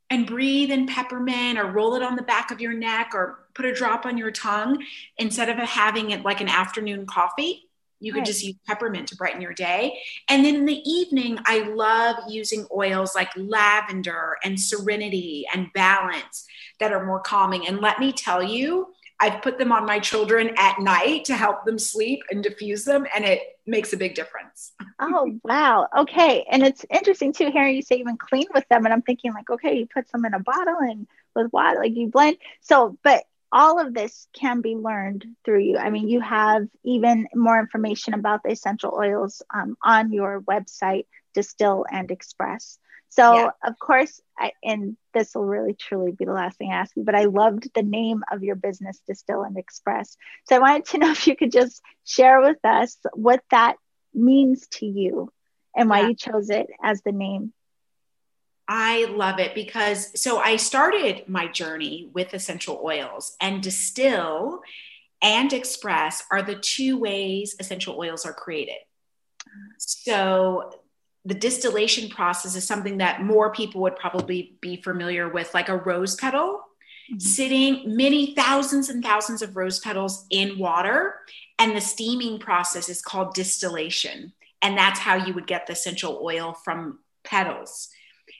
and 0.09 0.27
breathe 0.27 0.71
in 0.71 0.87
peppermint 0.87 1.57
or 1.57 1.71
roll 1.71 1.95
it 1.95 2.03
on 2.03 2.15
the 2.15 2.21
back 2.21 2.51
of 2.51 2.61
your 2.61 2.73
neck 2.73 3.11
or 3.13 3.45
put 3.53 3.65
a 3.65 3.73
drop 3.73 4.05
on 4.05 4.17
your 4.17 4.31
tongue 4.31 4.83
instead 5.17 5.49
of 5.49 5.57
having 5.57 6.11
it 6.11 6.23
like 6.23 6.41
an 6.41 6.49
afternoon 6.49 7.05
coffee. 7.05 7.63
You 8.01 8.11
could 8.11 8.19
right. 8.19 8.27
just 8.27 8.43
use 8.43 8.55
peppermint 8.67 9.07
to 9.07 9.15
brighten 9.15 9.41
your 9.41 9.53
day. 9.53 9.97
And 10.27 10.43
then 10.45 10.55
in 10.55 10.65
the 10.65 10.81
evening, 10.89 11.39
I 11.45 11.59
love 11.69 12.17
using 12.27 12.67
oils 12.75 13.15
like 13.15 13.29
lavender 13.37 14.37
and 14.43 14.59
serenity 14.59 15.45
and 15.53 15.71
balance 15.73 16.45
that 16.79 16.91
are 16.91 17.05
more 17.05 17.21
calming. 17.21 17.65
And 17.65 17.79
let 17.79 17.99
me 17.99 18.11
tell 18.11 18.43
you, 18.43 18.93
I've 19.19 19.41
put 19.41 19.57
them 19.57 19.71
on 19.71 19.85
my 19.85 19.99
children 19.99 20.51
at 20.57 20.79
night 20.79 21.25
to 21.25 21.35
help 21.35 21.65
them 21.65 21.79
sleep 21.79 22.21
and 22.29 22.43
diffuse 22.43 22.83
them, 22.83 23.05
and 23.15 23.23
it 23.23 23.41
makes 23.65 23.93
a 23.93 23.97
big 23.97 24.13
difference. 24.15 24.73
oh, 24.99 25.39
wow. 25.43 25.87
Okay. 25.97 26.45
And 26.49 26.63
it's 26.63 26.85
interesting 26.89 27.33
too, 27.33 27.49
hearing 27.51 27.75
you 27.75 27.81
say 27.81 27.95
even 27.95 28.17
clean 28.17 28.47
with 28.53 28.67
them. 28.69 28.85
And 28.85 28.93
I'm 28.93 29.01
thinking, 29.01 29.33
like, 29.33 29.49
okay, 29.49 29.77
you 29.77 29.87
put 29.87 30.09
some 30.09 30.25
in 30.25 30.33
a 30.33 30.39
bottle 30.39 30.77
and 30.79 31.07
with 31.35 31.51
water, 31.53 31.79
like 31.79 31.95
you 31.95 32.07
blend. 32.07 32.37
So, 32.61 32.97
but 33.03 33.23
all 33.51 33.79
of 33.79 33.93
this 33.93 34.27
can 34.33 34.61
be 34.61 34.75
learned 34.75 35.25
through 35.45 35.59
you. 35.59 35.77
I 35.77 35.89
mean, 35.89 36.09
you 36.09 36.19
have 36.19 36.67
even 36.83 37.27
more 37.33 37.59
information 37.59 38.13
about 38.13 38.43
the 38.43 38.51
essential 38.51 38.93
oils 38.93 39.41
um, 39.53 39.77
on 39.81 40.11
your 40.11 40.41
website, 40.41 41.05
Distill 41.33 41.85
and 41.89 42.11
Express. 42.11 42.79
So, 43.15 43.33
yeah. 43.33 43.49
of 43.65 43.79
course, 43.79 44.19
I, 44.37 44.51
and 44.61 44.97
this 45.13 45.35
will 45.35 45.45
really 45.45 45.73
truly 45.73 46.11
be 46.11 46.25
the 46.25 46.33
last 46.33 46.57
thing 46.57 46.71
I 46.71 46.75
ask 46.75 46.95
you, 46.97 47.03
but 47.03 47.15
I 47.15 47.25
loved 47.25 47.69
the 47.73 47.81
name 47.81 48.23
of 48.29 48.43
your 48.43 48.55
business, 48.55 48.99
Distill 49.07 49.43
and 49.43 49.57
Express. 49.57 50.17
So, 50.49 50.57
I 50.57 50.59
wanted 50.59 50.85
to 50.87 50.97
know 50.99 51.11
if 51.11 51.25
you 51.25 51.35
could 51.35 51.51
just 51.51 51.81
share 52.03 52.41
with 52.41 52.63
us 52.65 52.97
what 53.13 53.41
that 53.51 53.77
means 54.13 54.67
to 54.67 54.85
you 54.85 55.31
and 55.75 55.89
why 55.89 56.01
yeah. 56.01 56.07
you 56.09 56.15
chose 56.15 56.49
it 56.49 56.67
as 56.83 57.01
the 57.03 57.13
name. 57.13 57.53
I 58.67 59.05
love 59.05 59.39
it 59.39 59.53
because 59.53 60.19
so 60.19 60.39
I 60.39 60.55
started 60.55 61.29
my 61.29 61.47
journey 61.47 62.09
with 62.13 62.33
essential 62.33 62.81
oils 62.83 63.37
and 63.39 63.61
distill 63.61 64.61
and 65.21 65.53
express 65.53 66.23
are 66.31 66.41
the 66.41 66.55
two 66.55 66.97
ways 66.97 67.55
essential 67.59 67.95
oils 67.99 68.25
are 68.25 68.33
created. 68.33 68.79
So 69.77 70.71
the 71.25 71.33
distillation 71.33 72.09
process 72.09 72.55
is 72.55 72.67
something 72.67 72.99
that 72.99 73.23
more 73.23 73.51
people 73.51 73.81
would 73.81 73.95
probably 73.95 74.55
be 74.61 74.81
familiar 74.81 75.27
with, 75.27 75.53
like 75.53 75.69
a 75.69 75.77
rose 75.77 76.15
petal. 76.15 76.61
Mm-hmm. 77.11 77.19
Sitting 77.19 77.95
many 77.95 78.33
thousands 78.35 78.89
and 78.89 79.03
thousands 79.03 79.41
of 79.41 79.55
rose 79.55 79.79
petals 79.79 80.25
in 80.29 80.57
water, 80.57 81.15
and 81.59 81.75
the 81.75 81.81
steaming 81.81 82.39
process 82.39 82.89
is 82.89 83.01
called 83.01 83.33
distillation. 83.33 84.33
And 84.61 84.77
that's 84.77 84.99
how 84.99 85.15
you 85.15 85.33
would 85.33 85.47
get 85.47 85.67
the 85.67 85.73
essential 85.73 86.19
oil 86.23 86.53
from 86.53 86.99
petals. 87.23 87.89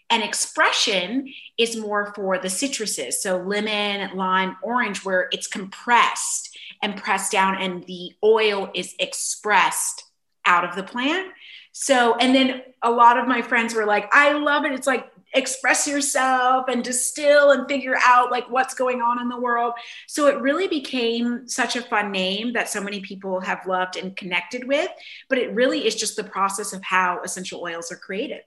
And 0.10 0.24
expression 0.24 1.32
is 1.58 1.76
more 1.76 2.14
for 2.16 2.38
the 2.38 2.48
citruses, 2.48 3.14
so 3.14 3.38
lemon, 3.38 4.16
lime, 4.16 4.58
orange, 4.62 5.04
where 5.04 5.28
it's 5.32 5.48
compressed 5.48 6.56
and 6.82 6.96
pressed 6.96 7.32
down, 7.32 7.62
and 7.62 7.84
the 7.86 8.12
oil 8.24 8.70
is 8.76 8.96
expressed 9.00 10.04
out 10.46 10.64
of 10.64 10.76
the 10.76 10.84
plant. 10.84 11.32
So, 11.78 12.16
and 12.16 12.34
then 12.34 12.62
a 12.82 12.90
lot 12.90 13.18
of 13.18 13.28
my 13.28 13.42
friends 13.42 13.76
were 13.76 13.86
like, 13.86 14.08
I 14.14 14.32
love 14.32 14.64
it. 14.64 14.72
It's 14.72 14.88
like 14.88 15.12
express 15.34 15.86
yourself 15.86 16.70
and 16.70 16.82
distill 16.82 17.52
and 17.52 17.68
figure 17.68 17.98
out 18.02 18.32
like 18.32 18.50
what's 18.50 18.74
going 18.74 19.02
on 19.02 19.22
in 19.22 19.28
the 19.28 19.38
world. 19.38 19.74
So 20.08 20.28
it 20.28 20.40
really 20.40 20.70
became 20.70 21.50
such 21.50 21.76
a 21.76 21.82
fun 21.82 22.14
name 22.14 22.54
that 22.54 22.70
so 22.70 22.82
many 22.82 23.02
people 23.02 23.42
have 23.42 23.68
loved 23.68 23.98
and 23.98 24.16
connected 24.16 24.66
with. 24.66 24.90
But 25.28 25.38
it 25.38 25.54
really 25.54 25.86
is 25.86 25.96
just 25.96 26.16
the 26.16 26.24
process 26.24 26.72
of 26.72 26.82
how 26.82 27.22
essential 27.26 27.62
oils 27.62 27.92
are 27.92 27.98
created. 27.98 28.40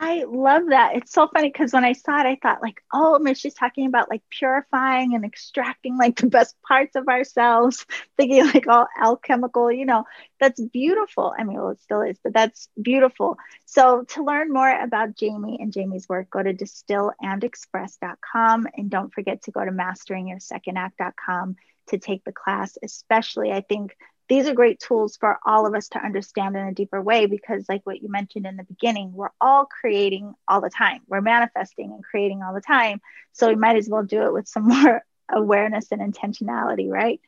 I 0.00 0.24
love 0.28 0.68
that. 0.68 0.94
It's 0.94 1.12
so 1.12 1.26
funny 1.26 1.48
because 1.48 1.72
when 1.72 1.84
I 1.84 1.92
saw 1.92 2.20
it, 2.20 2.26
I 2.26 2.38
thought 2.40 2.62
like, 2.62 2.80
oh, 2.92 3.18
she's 3.34 3.54
talking 3.54 3.86
about 3.86 4.08
like 4.08 4.22
purifying 4.30 5.12
and 5.14 5.24
extracting 5.24 5.98
like 5.98 6.14
the 6.16 6.28
best 6.28 6.54
parts 6.62 6.94
of 6.94 7.08
ourselves, 7.08 7.84
thinking 8.16 8.46
like 8.46 8.68
all 8.68 8.86
alchemical, 9.00 9.72
you 9.72 9.86
know, 9.86 10.04
that's 10.38 10.60
beautiful. 10.60 11.34
I 11.36 11.42
mean, 11.42 11.58
well, 11.58 11.70
it 11.70 11.80
still 11.80 12.02
is, 12.02 12.16
but 12.22 12.32
that's 12.32 12.68
beautiful. 12.80 13.38
So 13.64 14.04
to 14.10 14.22
learn 14.22 14.52
more 14.52 14.70
about 14.70 15.16
Jamie 15.16 15.58
and 15.60 15.72
Jamie's 15.72 16.08
work, 16.08 16.30
go 16.30 16.44
to 16.44 16.54
distillandexpress.com 16.54 18.68
and 18.76 18.90
don't 18.90 19.12
forget 19.12 19.42
to 19.42 19.50
go 19.50 19.64
to 19.64 19.72
masteringyoursecondact.com 19.72 21.56
to 21.88 21.98
take 21.98 22.22
the 22.22 22.32
class, 22.32 22.78
especially 22.82 23.50
I 23.50 23.62
think 23.62 23.96
these 24.28 24.46
are 24.46 24.54
great 24.54 24.78
tools 24.78 25.16
for 25.16 25.38
all 25.44 25.66
of 25.66 25.74
us 25.74 25.88
to 25.88 25.98
understand 25.98 26.56
in 26.56 26.66
a 26.66 26.74
deeper 26.74 27.00
way 27.00 27.26
because 27.26 27.68
like 27.68 27.84
what 27.84 28.02
you 28.02 28.10
mentioned 28.10 28.46
in 28.46 28.56
the 28.56 28.64
beginning 28.64 29.12
we're 29.12 29.30
all 29.40 29.66
creating 29.66 30.34
all 30.46 30.60
the 30.60 30.70
time. 30.70 31.00
We're 31.06 31.20
manifesting 31.20 31.92
and 31.92 32.04
creating 32.04 32.42
all 32.42 32.54
the 32.54 32.60
time. 32.60 33.00
So 33.32 33.48
we 33.48 33.54
might 33.56 33.76
as 33.76 33.88
well 33.88 34.02
do 34.02 34.22
it 34.22 34.32
with 34.32 34.46
some 34.46 34.64
more 34.68 35.02
awareness 35.30 35.90
and 35.90 36.00
intentionality 36.00 36.88
right? 36.88 37.20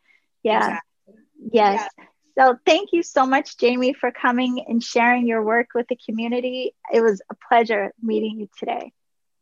Yeah. 0.42 0.58
Exactly. 0.58 1.14
yes. 1.52 1.90
Yeah. 1.98 2.04
so 2.38 2.58
thank 2.64 2.90
you 2.92 3.02
so 3.02 3.26
much 3.26 3.58
jamie 3.58 3.92
for 3.92 4.10
coming 4.10 4.64
and 4.66 4.82
sharing 4.82 5.26
your 5.26 5.42
work 5.42 5.68
with 5.74 5.88
the 5.88 5.98
community. 6.06 6.74
It 6.92 7.00
was 7.00 7.22
a 7.30 7.34
pleasure 7.48 7.92
meeting 8.02 8.40
you 8.40 8.48
today 8.58 8.92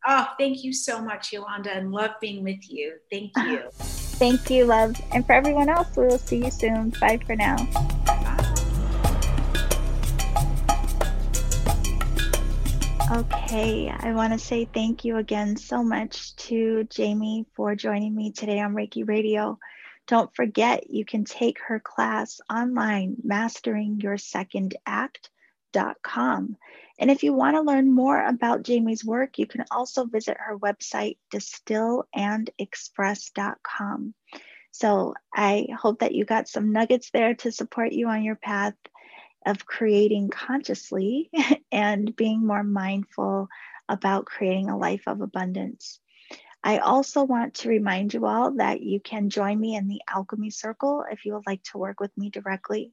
oh 0.08 0.26
thank 0.38 0.64
you 0.64 0.72
so 0.72 1.00
much 1.00 1.32
yolanda 1.32 1.70
and 1.70 1.92
love 1.92 2.10
being 2.20 2.42
with 2.42 2.68
you 2.68 2.94
thank 3.10 3.30
you 3.36 3.62
Thank 4.18 4.50
you, 4.50 4.64
love. 4.64 5.00
And 5.12 5.24
for 5.24 5.32
everyone 5.32 5.68
else, 5.68 5.96
we 5.96 6.04
will 6.06 6.18
see 6.18 6.44
you 6.44 6.50
soon. 6.50 6.90
Bye 7.00 7.20
for 7.24 7.36
now. 7.36 7.54
Okay, 13.12 13.88
I 13.96 14.12
want 14.12 14.32
to 14.32 14.38
say 14.40 14.64
thank 14.64 15.04
you 15.04 15.18
again 15.18 15.56
so 15.56 15.84
much 15.84 16.34
to 16.36 16.82
Jamie 16.90 17.46
for 17.54 17.76
joining 17.76 18.12
me 18.12 18.32
today 18.32 18.58
on 18.58 18.74
Reiki 18.74 19.06
Radio. 19.06 19.56
Don't 20.08 20.34
forget, 20.34 20.90
you 20.90 21.04
can 21.04 21.24
take 21.24 21.60
her 21.68 21.78
class 21.78 22.40
online, 22.52 23.18
Mastering 23.22 24.00
Your 24.00 24.18
Second 24.18 24.74
Act.com. 24.84 26.56
And 26.98 27.10
if 27.10 27.22
you 27.22 27.32
want 27.32 27.56
to 27.56 27.62
learn 27.62 27.90
more 27.92 28.22
about 28.22 28.64
Jamie's 28.64 29.04
work, 29.04 29.38
you 29.38 29.46
can 29.46 29.64
also 29.70 30.04
visit 30.04 30.36
her 30.38 30.58
website, 30.58 31.16
distillandexpress.com. 31.32 34.14
So 34.72 35.14
I 35.34 35.68
hope 35.76 36.00
that 36.00 36.14
you 36.14 36.24
got 36.24 36.48
some 36.48 36.72
nuggets 36.72 37.10
there 37.10 37.34
to 37.36 37.52
support 37.52 37.92
you 37.92 38.08
on 38.08 38.24
your 38.24 38.36
path 38.36 38.74
of 39.46 39.64
creating 39.64 40.30
consciously 40.30 41.30
and 41.72 42.14
being 42.14 42.46
more 42.46 42.64
mindful 42.64 43.48
about 43.88 44.26
creating 44.26 44.68
a 44.68 44.76
life 44.76 45.04
of 45.06 45.20
abundance. 45.20 46.00
I 46.62 46.78
also 46.78 47.22
want 47.22 47.54
to 47.54 47.68
remind 47.68 48.12
you 48.12 48.26
all 48.26 48.56
that 48.56 48.82
you 48.82 49.00
can 49.00 49.30
join 49.30 49.58
me 49.58 49.76
in 49.76 49.86
the 49.86 50.02
Alchemy 50.08 50.50
Circle 50.50 51.04
if 51.10 51.24
you 51.24 51.34
would 51.34 51.46
like 51.46 51.62
to 51.64 51.78
work 51.78 52.00
with 52.00 52.16
me 52.18 52.30
directly. 52.30 52.92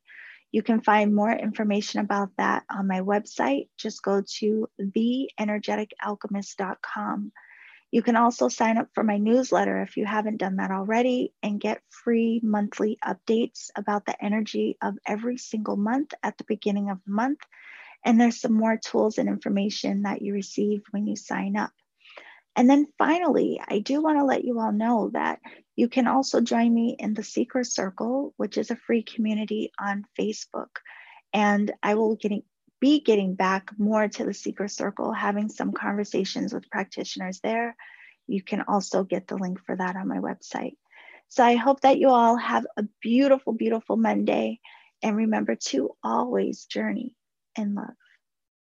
You 0.56 0.64
can 0.64 0.80
find 0.80 1.14
more 1.14 1.34
information 1.34 2.00
about 2.00 2.30
that 2.38 2.64
on 2.72 2.88
my 2.88 3.02
website. 3.02 3.68
Just 3.78 4.02
go 4.02 4.24
to 4.40 4.70
theenergeticalchemist.com. 4.80 7.32
You 7.92 8.02
can 8.02 8.16
also 8.16 8.48
sign 8.48 8.78
up 8.78 8.88
for 8.94 9.04
my 9.04 9.18
newsletter 9.18 9.82
if 9.82 9.98
you 9.98 10.06
haven't 10.06 10.38
done 10.38 10.56
that 10.56 10.72
already 10.72 11.34
and 11.44 11.60
get 11.60 11.82
free 11.90 12.40
monthly 12.42 12.98
updates 13.04 13.70
about 13.76 14.06
the 14.06 14.16
energy 14.24 14.78
of 14.82 14.98
every 15.06 15.38
single 15.38 15.76
month 15.76 16.14
at 16.24 16.38
the 16.38 16.46
beginning 16.46 16.90
of 16.90 17.00
the 17.06 17.12
month. 17.12 17.42
And 18.06 18.18
there's 18.18 18.40
some 18.40 18.54
more 18.54 18.78
tools 18.78 19.18
and 19.18 19.28
information 19.28 20.04
that 20.04 20.22
you 20.22 20.32
receive 20.32 20.84
when 20.92 21.06
you 21.06 21.18
sign 21.18 21.58
up. 21.58 21.74
And 22.56 22.70
then 22.70 22.88
finally, 22.98 23.60
I 23.68 23.80
do 23.80 24.02
want 24.02 24.20
to 24.20 24.24
let 24.24 24.46
you 24.46 24.58
all 24.62 24.72
know 24.72 25.10
that 25.12 25.42
you 25.76 25.90
can 25.90 26.08
also 26.08 26.42
join 26.42 26.74
me 26.74 26.96
in 26.98 27.14
the 27.14 27.24
Seeker 27.24 27.64
Circle, 27.64 28.34
which 28.38 28.58
is 28.58 28.72
a 28.72 28.76
free 28.76 29.04
community 29.04 29.72
on 29.80 30.06
Facebook. 30.18 30.70
And 31.34 31.72
I 31.84 31.96
will 31.96 32.16
getting, 32.16 32.44
be 32.80 33.02
getting 33.02 33.36
back 33.36 33.72
more 33.78 34.08
to 34.08 34.24
the 34.24 34.34
Seeker 34.34 34.70
Circle, 34.70 35.12
having 35.12 35.50
some 35.50 35.74
conversations 35.74 36.54
with 36.54 36.70
practitioners 36.70 37.42
there. 37.42 37.76
You 38.28 38.42
can 38.42 38.62
also 38.68 39.04
get 39.04 39.28
the 39.28 39.36
link 39.36 39.60
for 39.66 39.76
that 39.76 39.96
on 39.98 40.08
my 40.08 40.20
website. 40.20 40.78
So 41.28 41.44
I 41.44 41.56
hope 41.56 41.82
that 41.82 41.98
you 41.98 42.10
all 42.10 42.38
have 42.38 42.66
a 42.78 42.84
beautiful, 43.02 43.54
beautiful 43.54 43.98
Monday. 43.98 44.60
And 45.04 45.18
remember 45.18 45.56
to 45.56 45.92
always 46.04 46.66
journey 46.66 47.16
in 47.58 47.76
love. 47.76 47.96